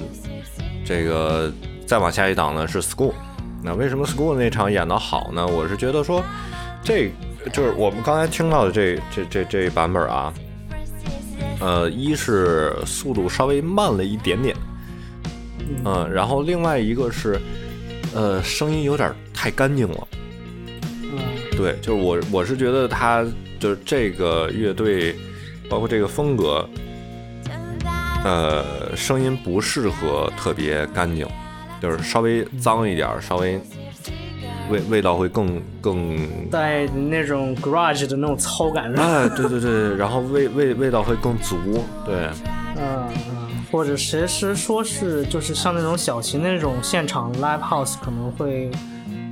[0.86, 1.52] 这个
[1.86, 3.14] 再往下一档呢是 School，
[3.64, 5.46] 那为什么 School 那场演的好呢？
[5.46, 6.24] 我是觉得说，
[6.84, 7.12] 这
[7.52, 10.32] 就是我们刚才听到的这这这这版本啊，
[11.60, 14.56] 呃，一是速度稍微慢了一点点，
[15.86, 17.42] 嗯，然后另外一个是，
[18.14, 20.08] 呃，声音有点太干净了。
[21.62, 23.24] 对，就是我，我是觉得他
[23.60, 25.16] 就是这个乐队，
[25.70, 26.68] 包括这个风格，
[28.24, 31.28] 呃，声音不适合特别干净，
[31.80, 33.62] 就是稍微脏一点，稍微
[34.72, 38.92] 味味道会更更带那种 garage 的那种糙感。
[38.96, 41.56] 哎，对对对，然后味味味道会更足，
[42.04, 42.28] 对。
[42.76, 48.72] 嗯嗯，或者其实说是就是像那种小型那种现场 live house 可能会。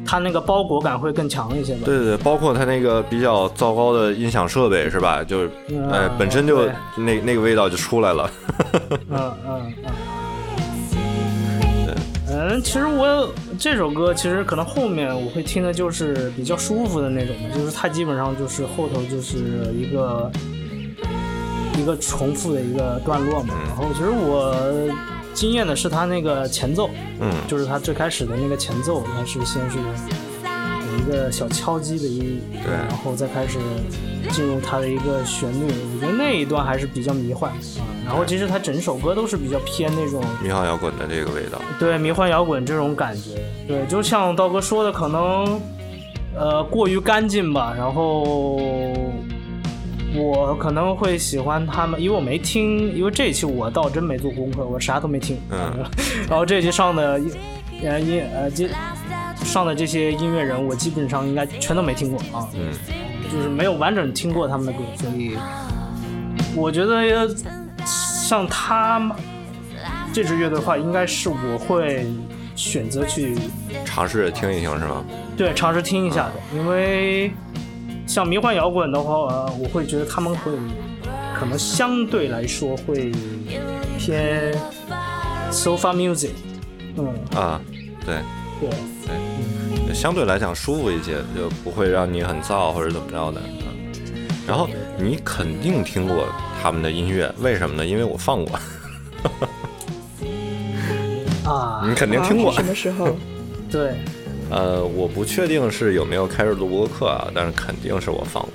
[0.09, 1.81] 它那个包裹感会更强一些吧？
[1.85, 5.23] 对对对，包括它那个比较糟糕的音响设备是吧？
[5.23, 5.51] 就是，
[5.91, 8.27] 呃，本身就那那个味道就出来了。
[9.07, 9.93] 嗯嗯嗯。
[12.27, 19.37] 嗯，其实我这首歌其实可能后面我会听的就是比较舒服的那种的，就是它基本上就是后头就是
[19.75, 20.31] 一个
[21.77, 23.53] 一个重复的一个段落嘛。
[23.67, 24.55] 然后其实我。
[25.39, 26.89] 惊艳的是他那个前奏，
[27.21, 33.57] 嗯，就是他最开始的那个前奏，它是先是有一个小敲击的音，对，然后再开始
[34.31, 35.63] 进入他的一个旋律，
[35.95, 37.87] 我觉得那一段还是比较迷幻啊。
[38.05, 45.61] 然后其实他整首歌都是比较偏那种迷幻摇滚的这个味道，对，迷幻摇滚这种感觉，对，就像道哥说的，可能
[46.35, 48.59] 呃过于干净吧，然后。
[50.15, 55.37] 我可能会喜欢他们，因为我没听，因为这一期我倒真没做功课，我啥都没听。
[55.51, 55.85] 嗯。
[56.29, 57.31] 然后这一期上的音
[57.81, 58.67] 音呃，这
[59.43, 62.47] 上的这些音乐人，我基本上应该全都没听过啊。
[62.55, 62.73] 嗯。
[63.31, 65.37] 就是没有完整听过他们的歌，所以
[66.55, 67.29] 我觉得
[67.85, 69.15] 像他们
[70.11, 72.07] 这支乐队的话，应该是我会
[72.55, 73.35] 选择去
[73.85, 75.05] 尝试听一听，是吗？
[75.37, 77.31] 对，尝试听一下的，因为。
[78.09, 80.51] 像迷幻摇滚的话，呃我会觉得他们会
[81.39, 83.11] 可能相对来说会
[83.99, 84.51] 偏
[85.51, 86.31] sofa music，
[86.97, 87.61] 嗯啊，
[88.03, 88.15] 对
[88.59, 88.69] 对
[89.85, 93.39] 对，相对来讲舒服一些，就不会让你很燥或者怎么着的。
[94.47, 96.25] 然后你肯定听过
[96.63, 97.85] 他们的音乐，为什么呢？
[97.85, 98.59] 因为我放过。
[101.45, 102.51] 啊，你肯定听过。
[102.53, 103.15] 什么时候？
[103.71, 103.93] 对。
[104.49, 108.51] 呃，我不确定是有没有开始录播课啊，但是肯定是我放过，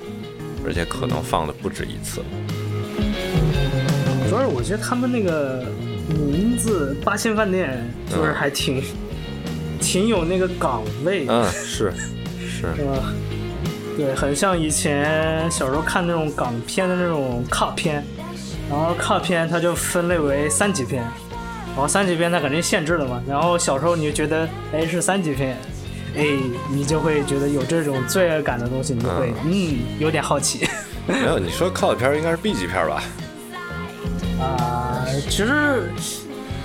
[0.66, 2.22] 而且可能放的不止一次。
[4.28, 5.64] 主要是我觉得他们那个
[6.08, 8.82] 名字“八仙饭店”就是还挺
[9.80, 11.26] 挺有那个港味。
[11.28, 11.92] 嗯，是
[12.40, 12.66] 是。
[12.84, 13.12] 吧？
[13.96, 18.04] 对，很像以前小时候看那种港片的那种卡片，
[18.68, 21.04] 然后卡片它就分类为三级片，
[21.66, 25.56] 然后三级片它肯定限制了嘛，然后小时候你就觉得哎是三级片。
[26.16, 26.24] 哎，
[26.70, 30.66] 你就会觉得有这种罪恶感的东西，你就会嗯有点好奇。
[31.06, 33.02] 没有，你说靠的片应该是 B 级片吧？
[34.40, 35.92] 啊，其实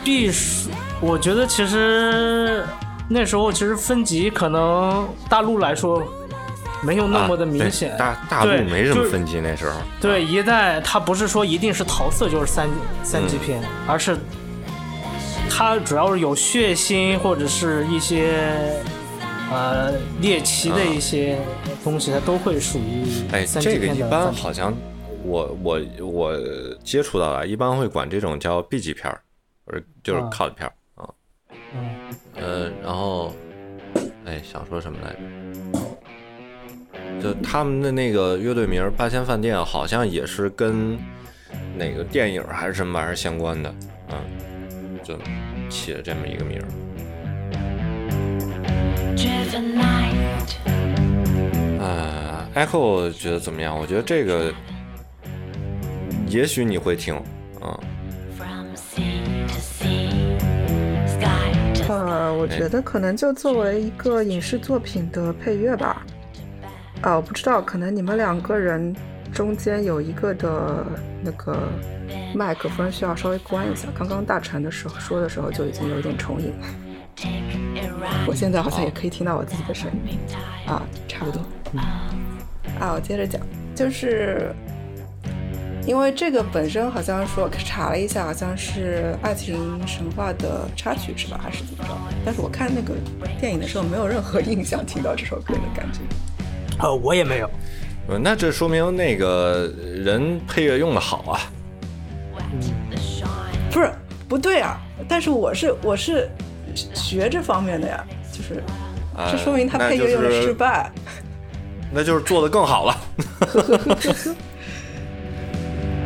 [0.03, 0.69] B 是，
[1.01, 2.63] 我觉得其实
[3.09, 6.03] 那时候其实分级可能大陆来说
[6.83, 7.95] 没有那么的明显。
[7.97, 9.75] 大大陆没什么分级那时候。
[9.99, 12.69] 对，一代它不是说一定是桃色就是三
[13.03, 14.15] 三级片，而是
[15.49, 18.43] 它主要是有血腥或者是一些。
[19.51, 21.37] 呃，猎奇的一些
[21.83, 24.75] 东西，它都会属于哎，这个一般好像
[25.23, 26.37] 我我我
[26.83, 29.21] 接触到的，一般会管这种叫 B 级片儿，
[29.65, 31.09] 或者就是 cut 片儿啊。
[31.73, 31.89] 嗯。
[32.35, 33.33] 呃，然后，
[34.25, 35.19] 哎，想说什么来着？
[37.21, 40.97] 就他们的那个乐队名“八仙饭店”，好像也是跟
[41.75, 43.75] 哪个电影还是什么玩意儿相关的，
[44.09, 45.17] 嗯，就
[45.69, 46.67] 起了这么一个名儿。
[51.79, 53.77] 呃，Echo 觉得怎么样？
[53.77, 54.53] 我觉得这个
[56.27, 57.21] 也许你会听，
[57.61, 57.79] 嗯。
[61.87, 66.05] 呃，我觉得可能就作为一个影视作品的配乐吧。
[67.01, 68.95] 啊，我不知道，可能你们两个人
[69.33, 70.85] 中间有一个的
[71.23, 71.57] 那个
[72.35, 73.87] 麦克风需要稍微关一下。
[73.97, 76.53] 刚刚大成的时候说的时候就已经有点重影，
[78.27, 80.17] 我现在好像也可以听到我自己的声音
[80.67, 81.41] 啊，差不多。
[82.79, 83.41] 啊，我接着讲，
[83.75, 84.53] 就是
[85.85, 89.55] 因为这个本身好像说查了一下，好像是《爱情
[89.87, 91.89] 神话》的插曲是吧，还是怎么着？
[92.25, 92.93] 但是我看那个
[93.39, 95.99] 电影的时候没有任何印象听到这首歌的感觉。
[96.79, 97.49] 呃，我也没有。
[98.07, 101.39] 呃那这说明那个人配乐用的好啊。
[103.71, 103.91] 不是
[104.27, 106.27] 不对啊，但是我是我是
[106.93, 108.63] 学这方面的呀，就是
[109.15, 110.91] 啊这说明他配乐用的失败。
[111.91, 112.95] 那就是做的更好了。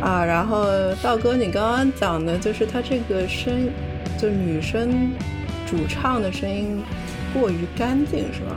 [0.00, 0.66] 啊，然后
[1.02, 3.70] 道哥，你刚刚讲的就是他这个声，
[4.18, 5.12] 就女生
[5.66, 6.82] 主唱的声音
[7.32, 8.56] 过于干净，是吧？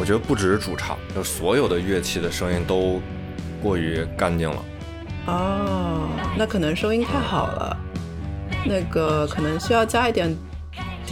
[0.00, 3.00] 我觉得不只是主唱，就所有的乐器的声音都
[3.62, 4.64] 过于干净了。
[5.26, 7.76] 哦，那可能收音太好了，
[8.64, 10.36] 那个可能需要加一点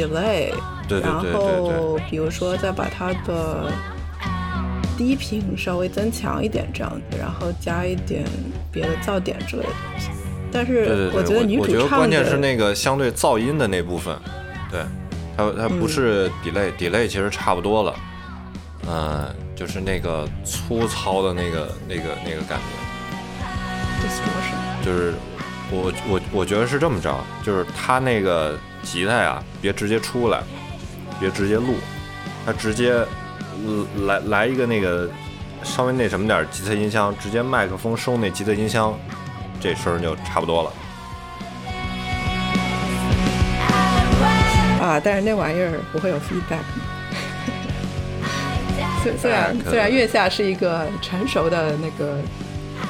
[0.00, 0.56] delay，然
[0.88, 3.70] 对对对对后比如说再把它的
[4.96, 8.24] 低频稍微增强一点这样子，然后加一点
[8.72, 10.08] 别的噪点之类的东西。
[10.52, 14.18] 但是我觉得女我觉得主唱关键是那个相对噪音的那部分，
[14.70, 14.80] 对，
[15.36, 17.94] 它它不是 delay，delay、其实差不多了，
[18.88, 24.04] 嗯、就是那个粗糙的那个那个那个感觉，
[24.84, 25.14] 就是
[25.70, 30.42] 我我我觉得是这么着，就是它那个吉他呀，别直接出来，
[31.18, 31.74] 别直接录，
[32.44, 35.08] 他直接呃来来一个那个
[35.62, 38.98] 稍微那什么点儿吉他音箱，直接麦克风收那吉他音箱，
[39.60, 40.72] 这声儿就差不多了。
[44.80, 46.64] 啊，但是那玩意儿不会有 feedback。
[49.02, 52.14] 虽虽然虽然月下是一个成熟的那个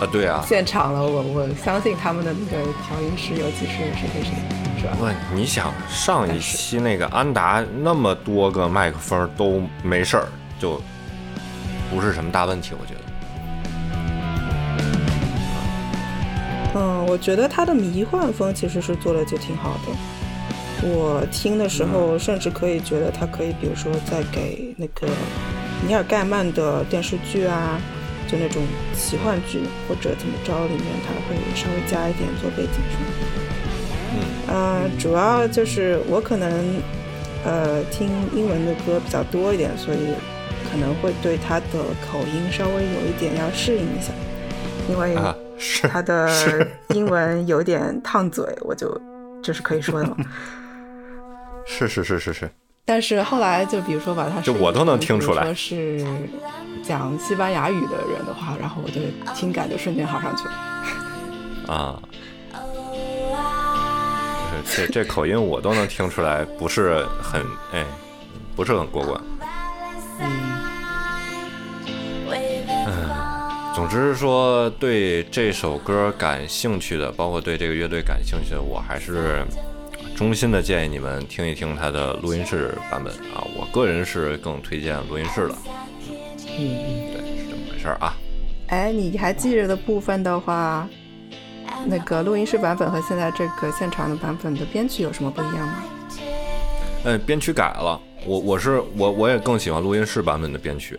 [0.00, 4.32] 啊，对啊，现场了，我我相信他们的那个调音师，尤其是谁谁谁，
[4.80, 4.96] 是吧？
[4.98, 10.26] 问你想上一期那个安达那么多个麦克风都没事儿，
[10.58, 10.80] 就
[11.90, 13.00] 不是什么大问题，我觉得。
[16.74, 20.88] 嗯，我觉得他的迷幻风其实是做的就挺好的。
[20.88, 25.06] 我听的时候，甚至可以觉得他可以，比如说在给那个
[25.86, 27.78] 尼尔盖曼的电视剧啊，
[28.26, 28.62] 就那种
[28.96, 33.39] 奇幻剧或者怎么着里面，他会稍微加一点做背景声。
[34.50, 36.50] 嗯，呃，主要就是我可能
[37.44, 39.98] 呃听英文的歌比较多一点，所以
[40.70, 41.66] 可能会对他的
[42.10, 44.12] 口音稍微有一点要适应一下，
[44.88, 45.16] 因为
[45.88, 46.28] 他的
[46.94, 49.00] 英文有点烫嘴，我就
[49.42, 50.16] 这是可以说的嘛。
[51.66, 52.50] 是是是是是，
[52.84, 55.44] 但是后来就比如说把他就我都能听出来。
[55.44, 56.04] 说是
[56.82, 59.00] 讲西班牙语的人的话，然后我就
[59.34, 60.52] 听感就瞬间好上去了。
[61.68, 62.02] 啊，
[64.70, 67.84] 这这口音我都能听出来，不是很哎，
[68.54, 69.20] 不是很过关。
[72.86, 79.44] 嗯，总之说对这首歌感兴趣的，包括对这个乐队感兴趣的，我还是
[80.16, 83.44] 衷心的建议你们听一听它的录音室版本啊。
[83.56, 85.54] 我个人是更推荐录音室的。
[85.66, 86.16] 嗯
[86.58, 87.12] 嗯。
[87.12, 88.16] 对，是这么回事儿啊。
[88.68, 90.88] 哎，你还记着的部分的话，
[91.86, 95.84] 那个录音室版本和现在这个现场的版本的编曲有什么不一样吗？
[97.04, 100.98] 呃，编曲改了，我我是我我也更喜欢录音室版本的编曲，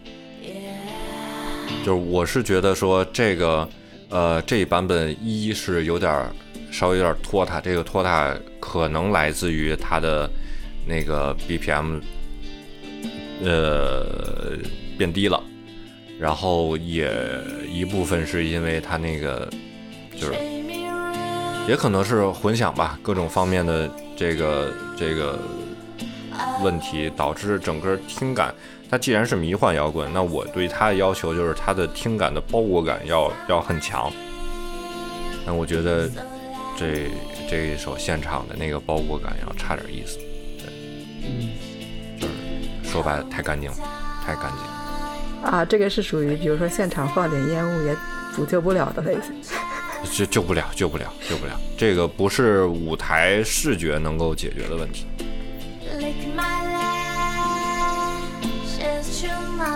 [1.85, 3.67] 就是我是觉得说这个
[4.09, 6.31] 呃这一版本一是有点儿
[6.71, 10.29] 稍微有点儿拖沓，这个拖沓可能来自于它的
[10.87, 12.01] 那个 BPM
[13.43, 14.57] 呃
[14.97, 15.41] 变低了，
[16.19, 17.11] 然后也
[17.71, 19.47] 一部分是因为它那个
[20.13, 20.33] 就是
[21.67, 25.39] 也可能是混响吧，各种方面的这个这个
[26.61, 28.53] 问题导致整个听感。
[28.89, 34.11] 它既然是迷幻摇滚，那我对它的要求就是它的听感的包裹感要要很强。
[35.45, 36.09] 那我觉得
[36.77, 37.09] 这
[37.49, 40.17] 这一首现场的那个包裹感要差点意思，
[40.57, 42.33] 对，就是
[42.91, 43.77] 说白了太干净了，
[44.25, 45.51] 太干净了。
[45.51, 47.95] 啊，这个是属于比如说现场放点烟雾也
[48.35, 49.33] 补救不了的类型。
[50.09, 51.59] 救救不了，救不了，救不了。
[51.77, 55.05] 这个不是舞台视觉能够解决的问题。
[59.63, 59.69] Oh.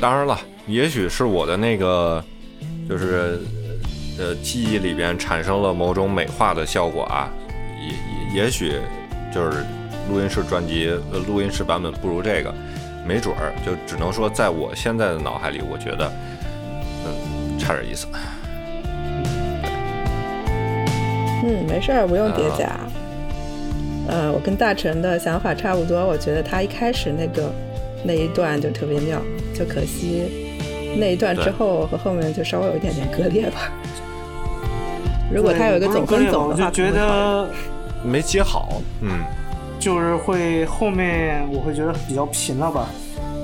[0.00, 2.24] 当然了，也许是我的那个，
[2.88, 3.40] 就是
[4.18, 7.28] 呃记忆里边产生了某种美化的效果啊，
[7.80, 8.80] 也也也许
[9.34, 9.66] 就是
[10.08, 12.54] 录音室专辑呃录音室版本不如这个，
[13.06, 16.10] 没准儿，就只能说在我现在的脑海里，我觉得，
[17.04, 18.06] 嗯，差点意思。
[21.44, 22.78] 嗯，没事儿，不用叠加。
[24.08, 27.52] 呃，我跟大成的想法差不多，我觉得他一开始那个
[28.04, 29.20] 那一段就特别妙，
[29.54, 30.48] 就可惜
[30.98, 33.70] 那一段之后和后面就稍微有一点点割裂吧。
[35.32, 37.48] 如果他有一个总分走的话，我就觉得
[38.04, 39.24] 没接好，嗯
[39.86, 42.88] 就是会后面我会觉得比较平了吧，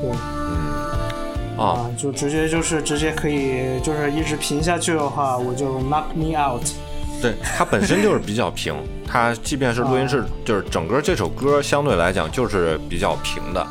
[0.00, 0.10] 对
[1.56, 6.60] 啊啊，就直接就是直接可以就是一直平下去的话，我就 knock me out。
[7.22, 8.74] 对，它本身就是比较平，
[9.06, 13.64] 它即便是录音室，就是整个这首歌相对来讲就是比较平的，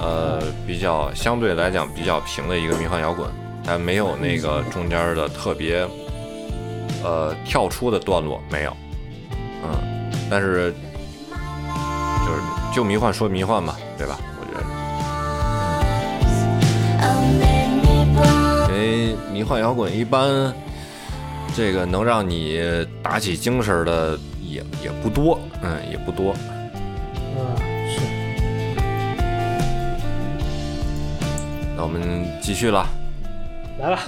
[0.00, 3.30] 呃，比较相对来讲比较平的一个迷幻摇滚，
[3.64, 5.86] 它没有那个中间的特别
[7.04, 8.76] 呃跳出的段落，没有，
[9.62, 10.74] 嗯，但是
[12.72, 14.18] 就迷幻说迷幻嘛，对吧？
[14.40, 14.64] 我觉得。
[17.02, 18.70] Oh.
[18.70, 20.54] 因为迷幻摇滚一般，
[21.54, 22.60] 这个能让你
[23.02, 26.34] 打起精神的也也不多，嗯，也不多。
[27.36, 27.56] 嗯，
[27.88, 28.00] 是。
[31.76, 32.00] 那我们
[32.40, 32.86] 继续了，
[33.80, 34.02] 来吧。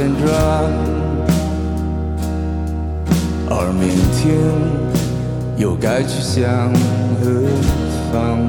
[0.00, 0.32] 旋转，
[3.50, 3.84] 而明
[4.16, 4.32] 天
[5.58, 6.72] 又该去向
[7.20, 7.28] 何
[8.10, 8.40] 方？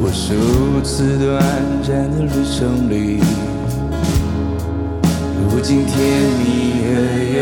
[0.00, 1.40] 我是如此短
[1.84, 3.22] 暂的旅程里，
[5.38, 5.94] 如今甜
[6.40, 6.90] 蜜而
[7.38, 7.40] 忧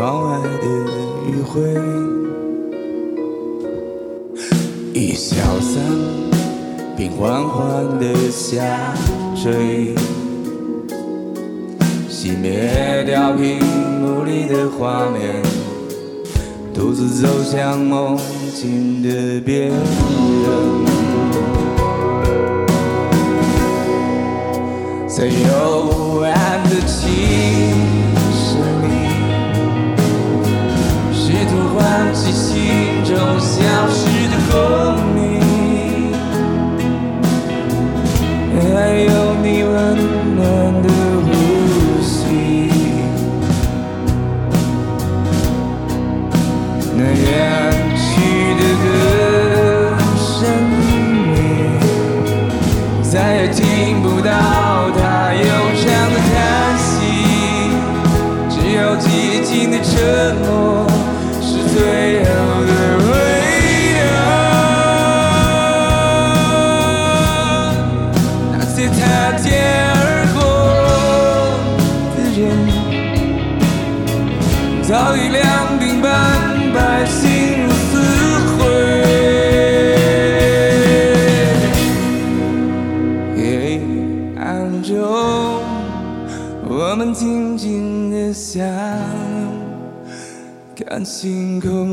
[0.00, 0.66] 窗外的
[1.28, 1.60] 余晖，
[4.94, 5.78] 已消散，
[6.96, 8.94] 并缓缓地下
[9.36, 9.94] 坠，
[12.08, 13.58] 熄灭掉屏
[14.00, 15.42] 幕里的画面，
[16.72, 18.18] 独自走向梦
[18.54, 19.74] 境的边缘。
[25.06, 27.04] 在幽暗的气
[32.22, 34.54] 记心中消失的共
[35.14, 35.20] 鸣。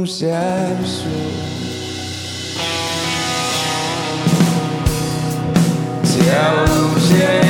[0.07, 1.03] mums jēzus.
[6.27, 7.46] Jēzus, jēzus.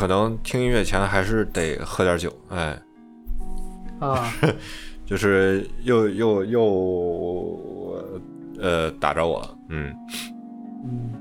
[0.00, 2.74] 可能听音乐前还是得喝点酒，哎，
[4.00, 4.32] 啊，
[5.04, 8.02] 就是又又又
[8.58, 9.94] 呃打着我了，嗯。
[10.86, 11.12] 嗯，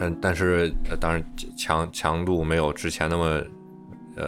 [0.00, 1.22] 嗯，但是、呃当然
[1.54, 3.24] 强强度没有之前那么
[4.16, 4.24] 呃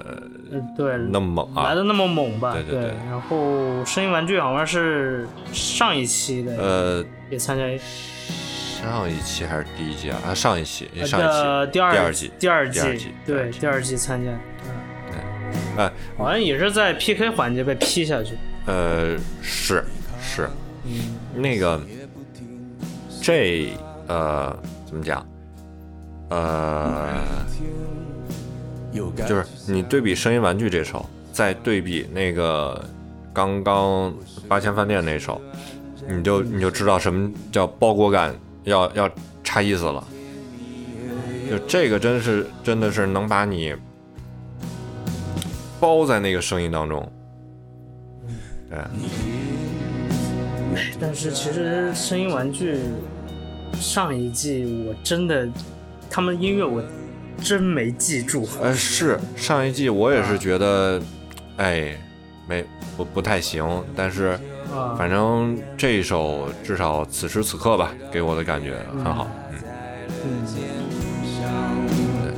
[0.53, 1.65] 呃对，那么猛啊。
[1.71, 2.53] 来的，那么猛吧？
[2.53, 7.65] 对对对然后声音玩具好像是上一期的，呃也参加
[8.83, 10.19] 上一期还是第一季啊？
[10.27, 14.31] 啊，上一期呃上一期第二第二季第二第二季对，第第二季参加，
[14.63, 18.37] 嗯，哎好像也是在 PK 环节被 P 下去。
[18.67, 19.85] 呃是
[20.21, 20.49] 是
[20.85, 21.81] 嗯，那个
[23.23, 23.71] 这
[24.07, 24.57] 呃
[24.87, 25.27] 怎么讲
[26.31, 27.25] 呃。
[29.29, 32.83] 就是你对比声音玩具这首，再对比那个
[33.31, 34.11] 刚刚
[34.49, 35.39] 八千饭店那首，
[36.09, 38.35] 你就你就知道什么叫包裹感
[38.67, 39.11] 要要
[39.43, 40.07] 差意思了。
[41.49, 43.75] 就这个真是真的是能把你
[45.81, 47.13] 包在那个声音当中。
[48.69, 48.79] 对，
[51.01, 52.81] 但是其实声音玩具
[53.75, 55.49] 上一季我真的，
[56.11, 56.83] 他们音乐我
[57.41, 58.49] 真没记住。
[58.61, 61.01] 呃，是上一季我也是觉得，
[61.59, 61.97] 哎，
[62.49, 62.65] 没
[62.97, 64.41] 不不太行，但是啊，
[64.97, 69.27] 反正这一首至少此时此刻吧，给我的感觉很好。
[70.25, 70.47] 嗯，
[71.45, 72.33] 嗯，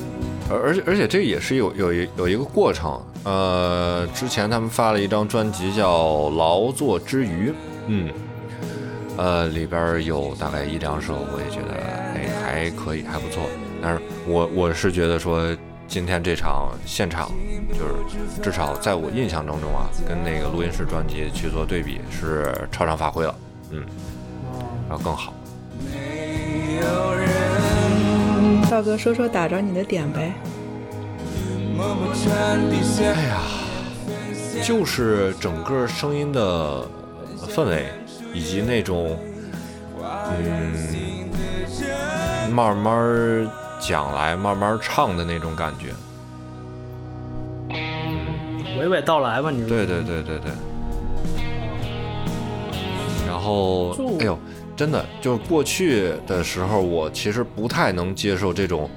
[0.50, 3.00] 而而且而且这也是有有一有一个过程。
[3.24, 6.00] 呃，之前他们发了一张专辑叫
[6.36, 7.50] 《劳作之余》，
[7.88, 8.10] 嗯，
[9.16, 11.74] 呃，里边有大概一两首，我也觉得
[12.14, 13.42] 哎还可以，还不错。
[13.82, 15.54] 但是我我是觉得说
[15.88, 17.32] 今天这场现场，
[17.70, 17.94] 就是
[18.42, 23.34] 至少在我印象当中啊，跟那个录音室专辑去做对比，是超常发挥了，
[23.70, 23.82] 嗯，
[24.86, 25.32] 然后更好。
[28.70, 30.34] 道哥说说打着你的点呗。
[33.00, 33.40] 哎呀，
[34.62, 36.86] 就是整个声音的
[37.48, 37.86] 氛围，
[38.34, 39.18] 以及那种，
[40.02, 40.74] 嗯，
[42.52, 43.48] 慢慢
[43.78, 45.94] 讲来，慢慢唱的那种感觉。
[48.78, 49.68] 娓娓道来吧，你说。
[49.68, 50.52] 对对对对对。
[53.26, 54.38] 然后就，哎呦，
[54.76, 58.88] 真的，就是过去的时候，我其实不太能接受这种，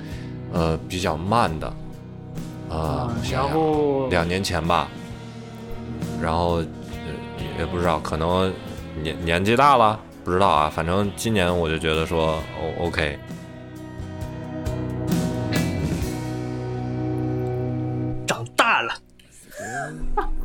[0.54, 1.74] 呃，比较慢的，
[2.70, 4.88] 呃啊，想想然后两年前吧，
[6.22, 6.66] 然后呃
[7.58, 8.52] 也也不知道，可能
[9.02, 13.20] 年年纪大了，不知道啊，反正今年我就觉得说哦 OK，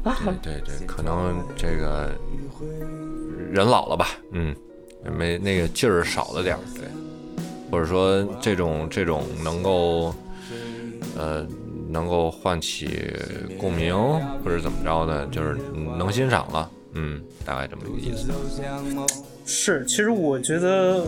[0.42, 2.10] 对对对，可能这个
[3.50, 4.54] 人老了吧，嗯，
[5.16, 6.84] 没那个劲儿少了点儿，对，
[7.70, 10.14] 或者说这种这种能够
[11.16, 11.46] 呃
[11.88, 13.12] 能够唤起
[13.58, 13.94] 共鸣
[14.44, 18.30] 或者怎么着的，就是嗯能欣赏了，嗯，大概这么一个意思。
[19.44, 21.04] 是，其实我觉得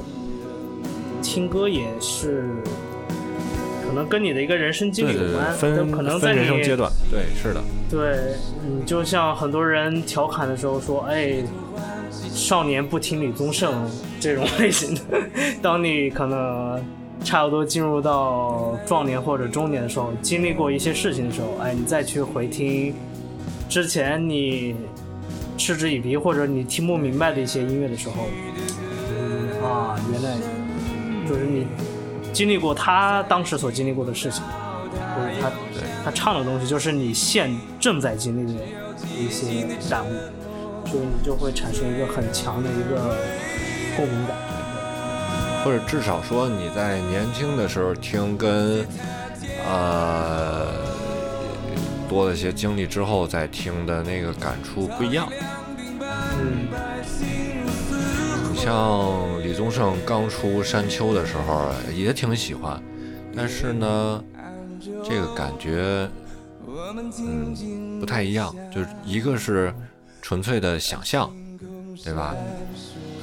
[1.22, 2.44] 听歌也是，
[3.88, 7.60] 可能跟你的一个人生经历有关，可能在分人生你阶段，对，是的，
[7.90, 11.42] 对，嗯，就像很多人调侃的时候说，哎，
[12.30, 15.00] 少年不听李宗盛这种类型的，
[15.62, 16.84] 当你可能
[17.24, 22.94] 差不多进入到壮年或者中年的时候，经历过一些事情的时候，哎，你再去回听
[23.70, 24.76] 之前你
[25.56, 28.26] 嗤之以鼻或者你听不明白的一些音乐的时候，
[29.10, 30.36] 嗯啊，原来
[31.26, 31.66] 就是你
[32.38, 35.50] 经历过他当时所经历过的事情，或者他
[36.04, 38.60] 他唱的东西就是你现正在经历的
[39.18, 40.12] 一些感悟，
[40.86, 43.16] 所以你就会产生一个很强的一个
[43.96, 44.36] 共鸣感。
[45.64, 48.86] 或者至少说你在年轻的时候听跟
[49.68, 50.68] 呃
[52.08, 55.28] 多了些经历之后再听的那个感触不一样。
[56.00, 56.68] 嗯，
[58.52, 62.80] 你像李宗盛刚出《山丘》的时候也挺喜欢，
[63.36, 64.22] 但是呢，
[65.02, 66.08] 这个感觉
[67.18, 69.74] 嗯不太一样，就是一个是
[70.22, 71.28] 纯粹的想象，
[72.04, 72.36] 对吧？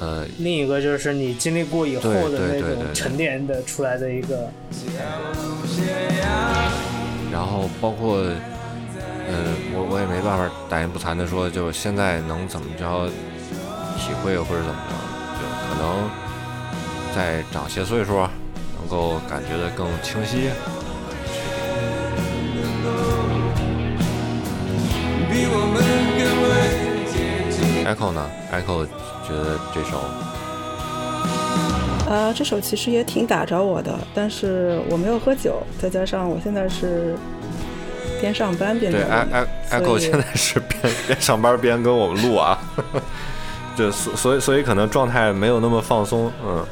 [0.02, 4.50] 呃，另一个就是你经历过以后的那种沉淀的出来的一个，
[7.32, 8.36] 然后包括，呃，
[9.74, 13.08] 我我也没办法大言不惭的说，就现在能怎么着
[13.98, 14.96] 体会或者怎么着，
[15.40, 16.25] 就可能
[17.16, 18.28] 再长些岁数，
[18.78, 20.50] 能够感觉的更清晰。
[27.86, 28.86] Echo 呢？Echo
[29.26, 30.02] 觉得这首
[32.10, 37.16] 呃，这首其实也挺打着我的，但是我没有喝酒，再加上我现在是
[38.20, 42.60] 边上班边对 E 音 E 所 Echo 现在是边 边上班边跟我们录啊，
[43.78, 46.66] 对所所以所以可能状态没有那么放松，嗯，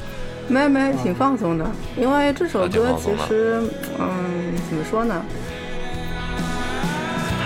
[0.48, 1.64] 没没挺放松的，
[1.96, 3.62] 因为这首歌其实，
[3.98, 5.24] 嗯，怎么说呢？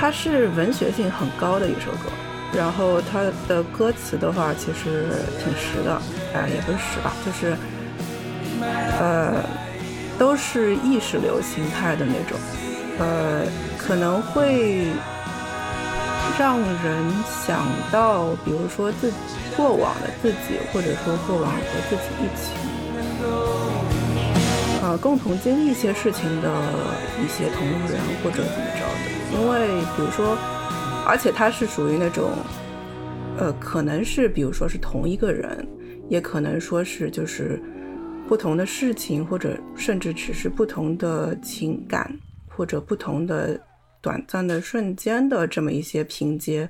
[0.01, 2.11] 它是文学性很高的一首歌，
[2.57, 5.07] 然后它的歌词的话，其实
[5.43, 6.01] 挺实的，
[6.33, 7.57] 呃，也不是实吧，就是，
[9.01, 9.43] 呃，
[10.19, 12.39] 都是意识流形态的那种，
[12.99, 13.43] 呃，
[13.77, 14.87] 可能会
[16.39, 17.13] 让人
[17.47, 19.17] 想到，比如说自己
[19.57, 21.59] 过往的自己，或者说过往和
[21.91, 22.78] 自己一起，呃，
[25.01, 26.51] 共同经历一些事情的
[27.23, 29.19] 一些同路人或者怎么着的。
[29.33, 30.37] 因为比如说，
[31.07, 32.31] 而且他是属于那种，
[33.37, 35.67] 呃，可能是比如说是同一个人，
[36.09, 37.61] 也可能说是就是
[38.27, 42.11] 不同的事情，或者甚至只是不同的情感，
[42.49, 43.61] 或者不同的
[44.01, 46.69] 短暂的瞬间的这么一些拼接。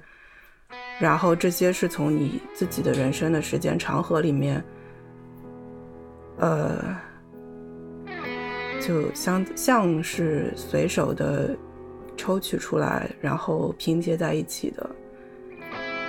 [0.98, 4.62] 然后这些是从你自己的人生的时间长河里面，
[6.36, 6.94] 呃，
[8.88, 11.54] 就像像是随手的
[12.16, 14.90] 抽取出来，然后拼接在一起的，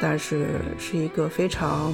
[0.01, 1.91] 但是是一个非常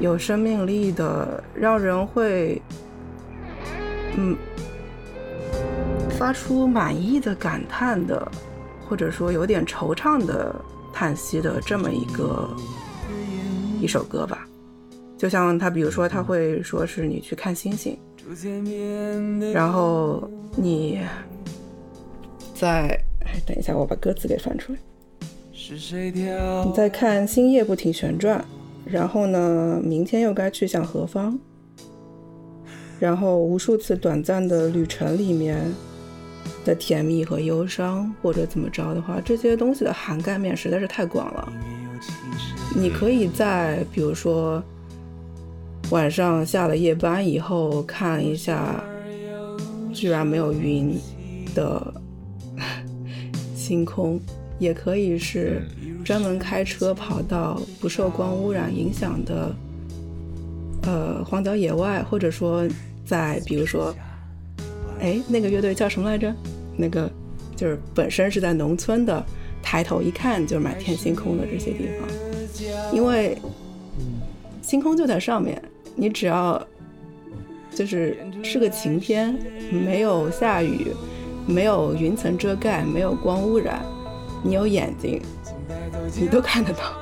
[0.00, 2.62] 有生命力的，让人会
[4.16, 4.34] 嗯
[6.18, 8.32] 发出满意的感叹的，
[8.88, 10.56] 或者说有点惆怅的
[10.90, 12.48] 叹息的这么一个
[13.78, 14.48] 一首歌吧。
[15.18, 17.98] 就像他，比如说他会说是你去看星星，
[19.52, 21.00] 然后你
[22.54, 24.78] 再哎，等一下，我把歌词给翻出来。
[26.64, 28.44] 你在看星夜不停旋转，
[28.84, 31.38] 然后呢，明天又该去向何方？
[32.98, 35.72] 然后无数次短暂的旅程里面
[36.64, 41.52] 的甜蜜和忧伤，或者怎么着的话，这些东西的涵盖面实在是太广了。
[42.76, 44.62] 你可以在比如说
[45.90, 48.84] 晚上下了夜班以后看一下，
[49.94, 50.98] 居然没有云
[51.54, 51.94] 的
[53.54, 54.20] 星空，
[54.58, 55.62] 也可以是
[56.04, 59.54] 专门开车跑到不受光污染影响的
[60.82, 62.68] 呃荒郊野外，或者说
[63.06, 63.94] 在比如说，
[65.00, 66.34] 哎，那个乐队叫什么来着？
[66.76, 67.10] 那个
[67.56, 69.24] 就是本身是在农村的，
[69.62, 72.08] 抬头一看就是满天星空的这些地方。
[72.92, 73.38] 因为
[74.60, 75.60] 星空就在上面，
[76.00, 76.64] 你只要
[77.74, 79.36] 就是是个晴天，
[79.72, 80.94] 没有下雨，
[81.44, 83.84] 没有云层遮盖，没有光污染，
[84.44, 85.20] 你有眼睛，
[86.20, 86.94] 你都看得到。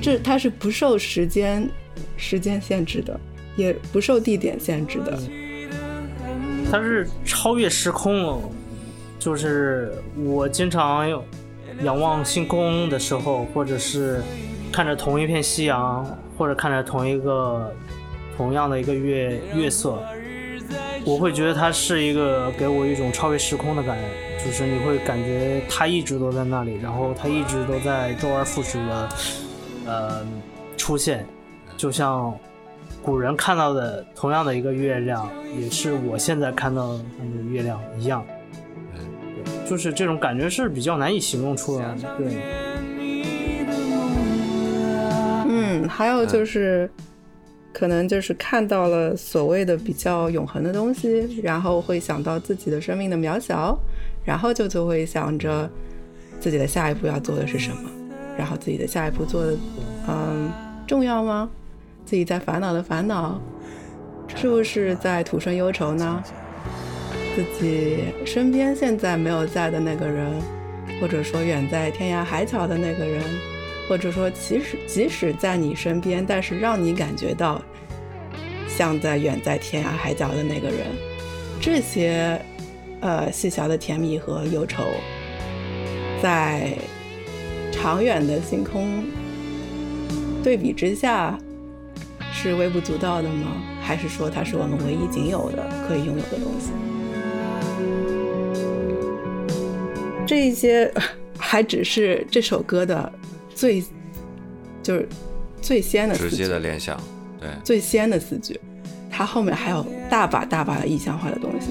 [0.00, 1.68] 这它是不受时间
[2.16, 3.18] 时间限制的，
[3.56, 5.18] 也不受地点限制的。
[6.70, 8.40] 它是超越时空哦，
[9.18, 11.08] 就是我经常
[11.82, 14.22] 仰望星空的时候，或者是
[14.72, 16.06] 看着同一片夕阳，
[16.38, 17.72] 或者看着同一个
[18.36, 20.02] 同样的一个月月色，
[21.04, 29.08] 我会觉得它是一个给我一种超越时空的感觉，就是你会感觉它一直都在那里，然后它一直都在周而复始的
[29.86, 30.26] 呃
[30.76, 31.26] 出现，
[31.76, 32.32] 就像
[33.02, 37.04] 古人看到的同样的一个月亮，也是我现在看到的
[37.50, 38.24] 月亮一样。
[39.66, 42.16] 就是这种感觉是比较难以形容出来的。
[42.18, 42.26] 对，
[45.90, 46.88] 还有就是，
[47.72, 53.78] 可能就是看到了所谓的比较永恒的东西，然后会想到自己的生命的渺小，
[54.24, 55.68] 然后就就会想着
[56.38, 57.90] 自己的下一步要做的是什么，
[58.38, 59.56] 然后自己的下一步做的，
[60.08, 60.50] 嗯，
[60.86, 61.50] 重要吗？
[62.06, 63.40] 自己在烦恼的烦恼，
[64.34, 66.22] 是不是在徒生忧愁呢？
[67.36, 70.32] 自己身边现在没有在的那个人，
[71.00, 73.22] 或者说远在天涯海角的那个人，
[73.90, 77.60] 或者说即使即使在你身边，但是让你感觉到
[78.68, 80.86] 像在远在天涯海角的那个人，
[81.60, 82.40] 这些
[83.00, 84.84] 呃细小的甜蜜和忧愁，
[86.22, 86.72] 在
[87.72, 89.02] 长远的星空
[90.44, 91.36] 对比之下，
[92.32, 93.60] 是微不足道的吗？
[93.82, 96.70] 还是说它是我们唯一仅有的可以拥有的东西？
[100.24, 100.94] 这一些
[101.36, 103.12] 还只是这首歌的
[103.60, 103.84] 最
[104.82, 105.06] 就是
[105.60, 106.98] 最先的直接的联想，
[107.38, 108.58] 对，最先的四句，
[109.10, 111.68] 它后面还有大把大把的意象化的东西。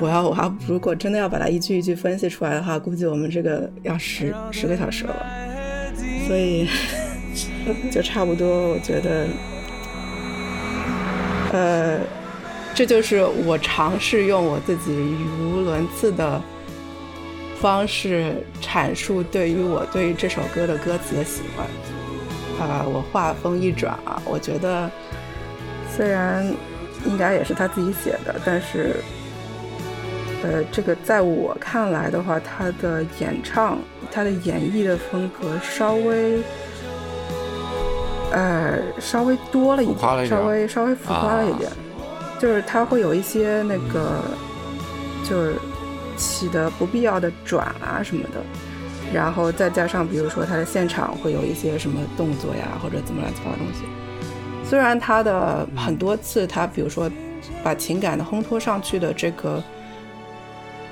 [0.00, 5.14] 我要我要如果真的要把它一句一句分析出来的话，估计我们这个要十十个小时了。
[6.26, 6.68] 所以
[7.88, 9.28] 就差不多，我觉得，
[11.52, 12.00] 呃，
[12.74, 16.42] 这就是我尝试用我自己语无伦次的
[17.62, 21.64] 方式阐述对于我对于这首歌的歌词的喜欢。
[22.68, 24.88] 啊、我话锋一转啊，我觉得
[25.90, 26.46] 虽然
[27.04, 28.96] 应该也是他自己写的，但是，
[30.44, 33.78] 呃，这个在我看来的话，他的演唱、
[34.12, 36.40] 他的演绎的风格稍微，
[38.30, 41.68] 呃，稍微多了一点，浮夸了一点稍微稍微浮夸了一点，
[42.38, 44.20] 就是他会有一些那个，
[45.28, 45.54] 就是
[46.42, 48.42] 起的不必要的转啊什么的。
[49.14, 53.84] 然后再加上，比如说他的现场会有一些什么动作呀，或者怎么乱七八糟的东西。
[54.64, 57.10] 虽然他的很多次，他比如说
[57.62, 59.62] 把情感的烘托上去的这个，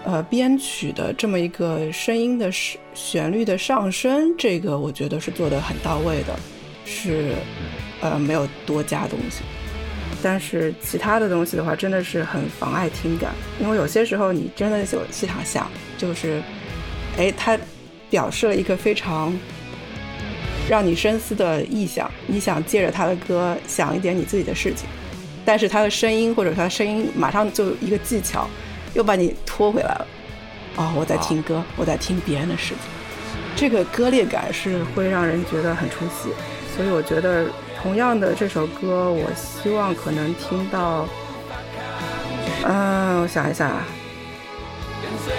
[0.04, 6.38] 呃，编曲的这么一个声音的是旋律的上升，这个我觉得是做的很到位的，
[6.84, 7.32] 是
[8.02, 9.42] 呃没有多加东西。
[10.22, 16.42] 但是其他的东西的话，真的是很妨碍听感，因为有些时候你真的就细想想，就是，
[17.16, 17.58] 哎，他
[18.08, 19.32] 表示了一个非常
[20.68, 24.88] 让你深思的意象，你想借着他的歌想一点你自己的事情，
[25.44, 28.48] 但是他的声音或者他的声音马上就一个技巧，
[28.94, 30.06] 又把你拖回来了。
[30.76, 32.78] 哦，我在听歌，我在听别人的事情，
[33.56, 36.30] 这个割裂感是会让人觉得很出戏。
[36.76, 37.46] 所以我觉得，
[37.82, 41.06] 同样的这首歌，我希望可能听到，
[42.64, 43.86] 嗯、我想一下啊，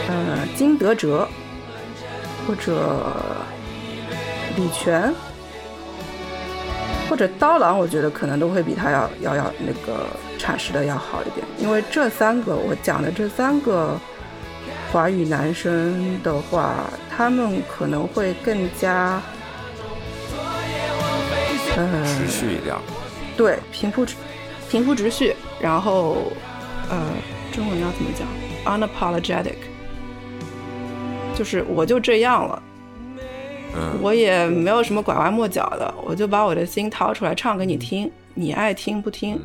[0.08, 1.28] 呃，金德哲
[2.48, 3.04] 或者
[4.56, 5.14] 李泉
[7.10, 10.08] 或者刀郎，我觉得可能都会比他要要要那个
[10.40, 13.96] 阐释的要好一点，因为这三个我讲的这三个
[14.92, 16.86] 华语男生的话，
[17.16, 19.22] 他们可能会更加，
[21.78, 22.76] 呃，续一点，
[23.38, 24.16] 对，平铺直
[24.70, 26.32] 平铺直叙，然后
[26.90, 27.14] 呃，
[27.52, 28.28] 中文要怎么讲
[28.66, 29.58] ？unapologetic，
[31.36, 32.64] 就是我就这样了，
[33.76, 39.40] 嗯，我也没有什么拐弯抹角的，我就把我的心掏出来唱给你听，你爱听不听？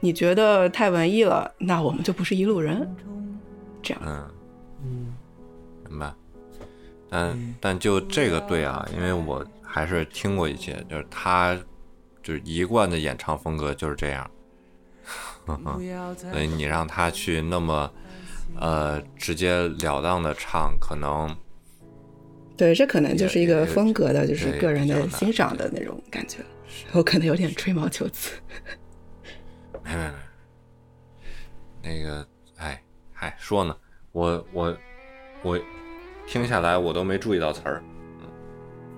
[0.00, 2.86] 你觉得太文艺了，那我们就不是一路人。
[3.82, 4.30] 这样，嗯，
[4.82, 5.14] 嗯，
[5.88, 6.12] 明白。
[7.08, 11.56] 但但就这个对啊，因为我还是听过一些，就是他
[12.24, 14.28] 就是一贯的演唱风格就是这样，
[16.32, 17.92] 所以你让他去那么
[18.58, 21.36] 呃直截了当的唱，可能
[22.56, 26.38] 对，这可能就是一个风格的，就是个人的欣赏的那种感觉。
[26.92, 28.32] 我可能有点吹毛求疵。
[29.84, 30.10] 没没
[31.82, 32.26] 没，那个，
[32.56, 32.82] 哎，
[33.12, 33.76] 嗨，说呢，
[34.12, 34.76] 我我
[35.42, 35.60] 我
[36.26, 37.82] 听下来我都没注意到词儿，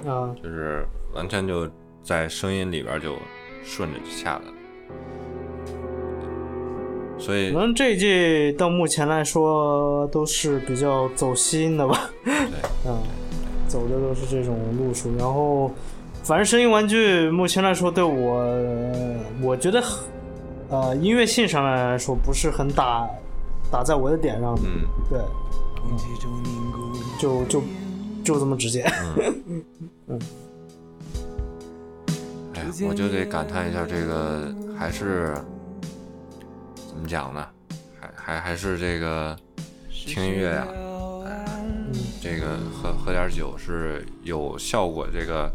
[0.04, 1.68] 嗯啊，就是完全就
[2.06, 3.16] 在声音里边就
[3.64, 4.52] 顺着就下来了。
[7.18, 12.32] 所以可能这一季到目前来说都是比较走心的吧，对，
[12.86, 12.96] 嗯，
[13.66, 15.10] 走的都是这种路数。
[15.16, 15.72] 然后，
[16.22, 18.44] 反正声音玩具目前来说对我，
[19.42, 19.82] 我觉得，
[20.68, 23.08] 呃，音乐性上来说不是很打
[23.68, 25.18] 打在我的点上，嗯，对，
[27.18, 27.62] 就就
[28.22, 28.82] 就这么直接。
[28.82, 28.94] 哎
[32.56, 35.34] 呀，我就得感叹一下，这个还是
[36.88, 37.46] 怎么讲呢？
[38.00, 39.36] 还还还是这个
[39.88, 41.44] 听音乐呀、哎
[42.20, 45.06] 这个喝喝点酒是有效果。
[45.12, 45.50] 这个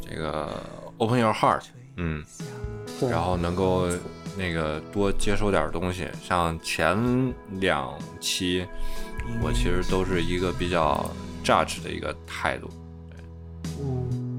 [0.00, 0.50] 这个
[0.98, 1.62] open your heart，
[1.96, 2.24] 嗯，
[3.08, 3.88] 然后能够
[4.36, 6.08] 那个多接收点东西。
[6.22, 8.66] 像前两期，
[9.40, 11.08] 我其实都是一个比较
[11.44, 12.68] judge 的一个态度。
[13.80, 14.29] 嗯，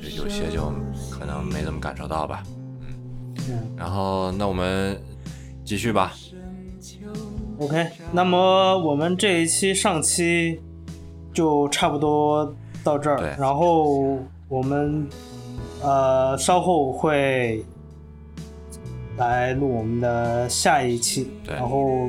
[0.00, 0.72] 这有些就
[1.10, 2.42] 可能没怎么感受到吧。
[3.48, 4.98] 嗯，然后那我们
[5.64, 6.12] 继续吧。
[7.58, 10.60] OK，那么我们这一期上期
[11.32, 12.52] 就差不多
[12.82, 14.18] 到这儿，然后
[14.48, 15.06] 我们
[15.82, 17.64] 呃稍后会
[19.16, 22.08] 来录我们的下一期，然后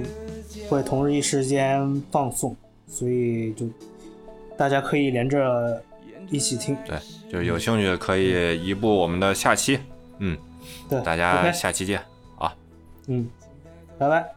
[0.68, 2.56] 会同日一时间放送，
[2.88, 3.68] 所以就
[4.58, 5.80] 大家可以连着
[6.30, 6.77] 一起听。
[6.85, 6.99] 对，
[7.31, 9.80] 就是有兴趣的可以移步我们的下期。
[10.19, 10.38] 嗯，
[10.89, 12.02] 对，大家下期见
[12.38, 12.53] 啊。
[13.07, 13.30] 嗯，
[13.97, 14.35] 拜拜。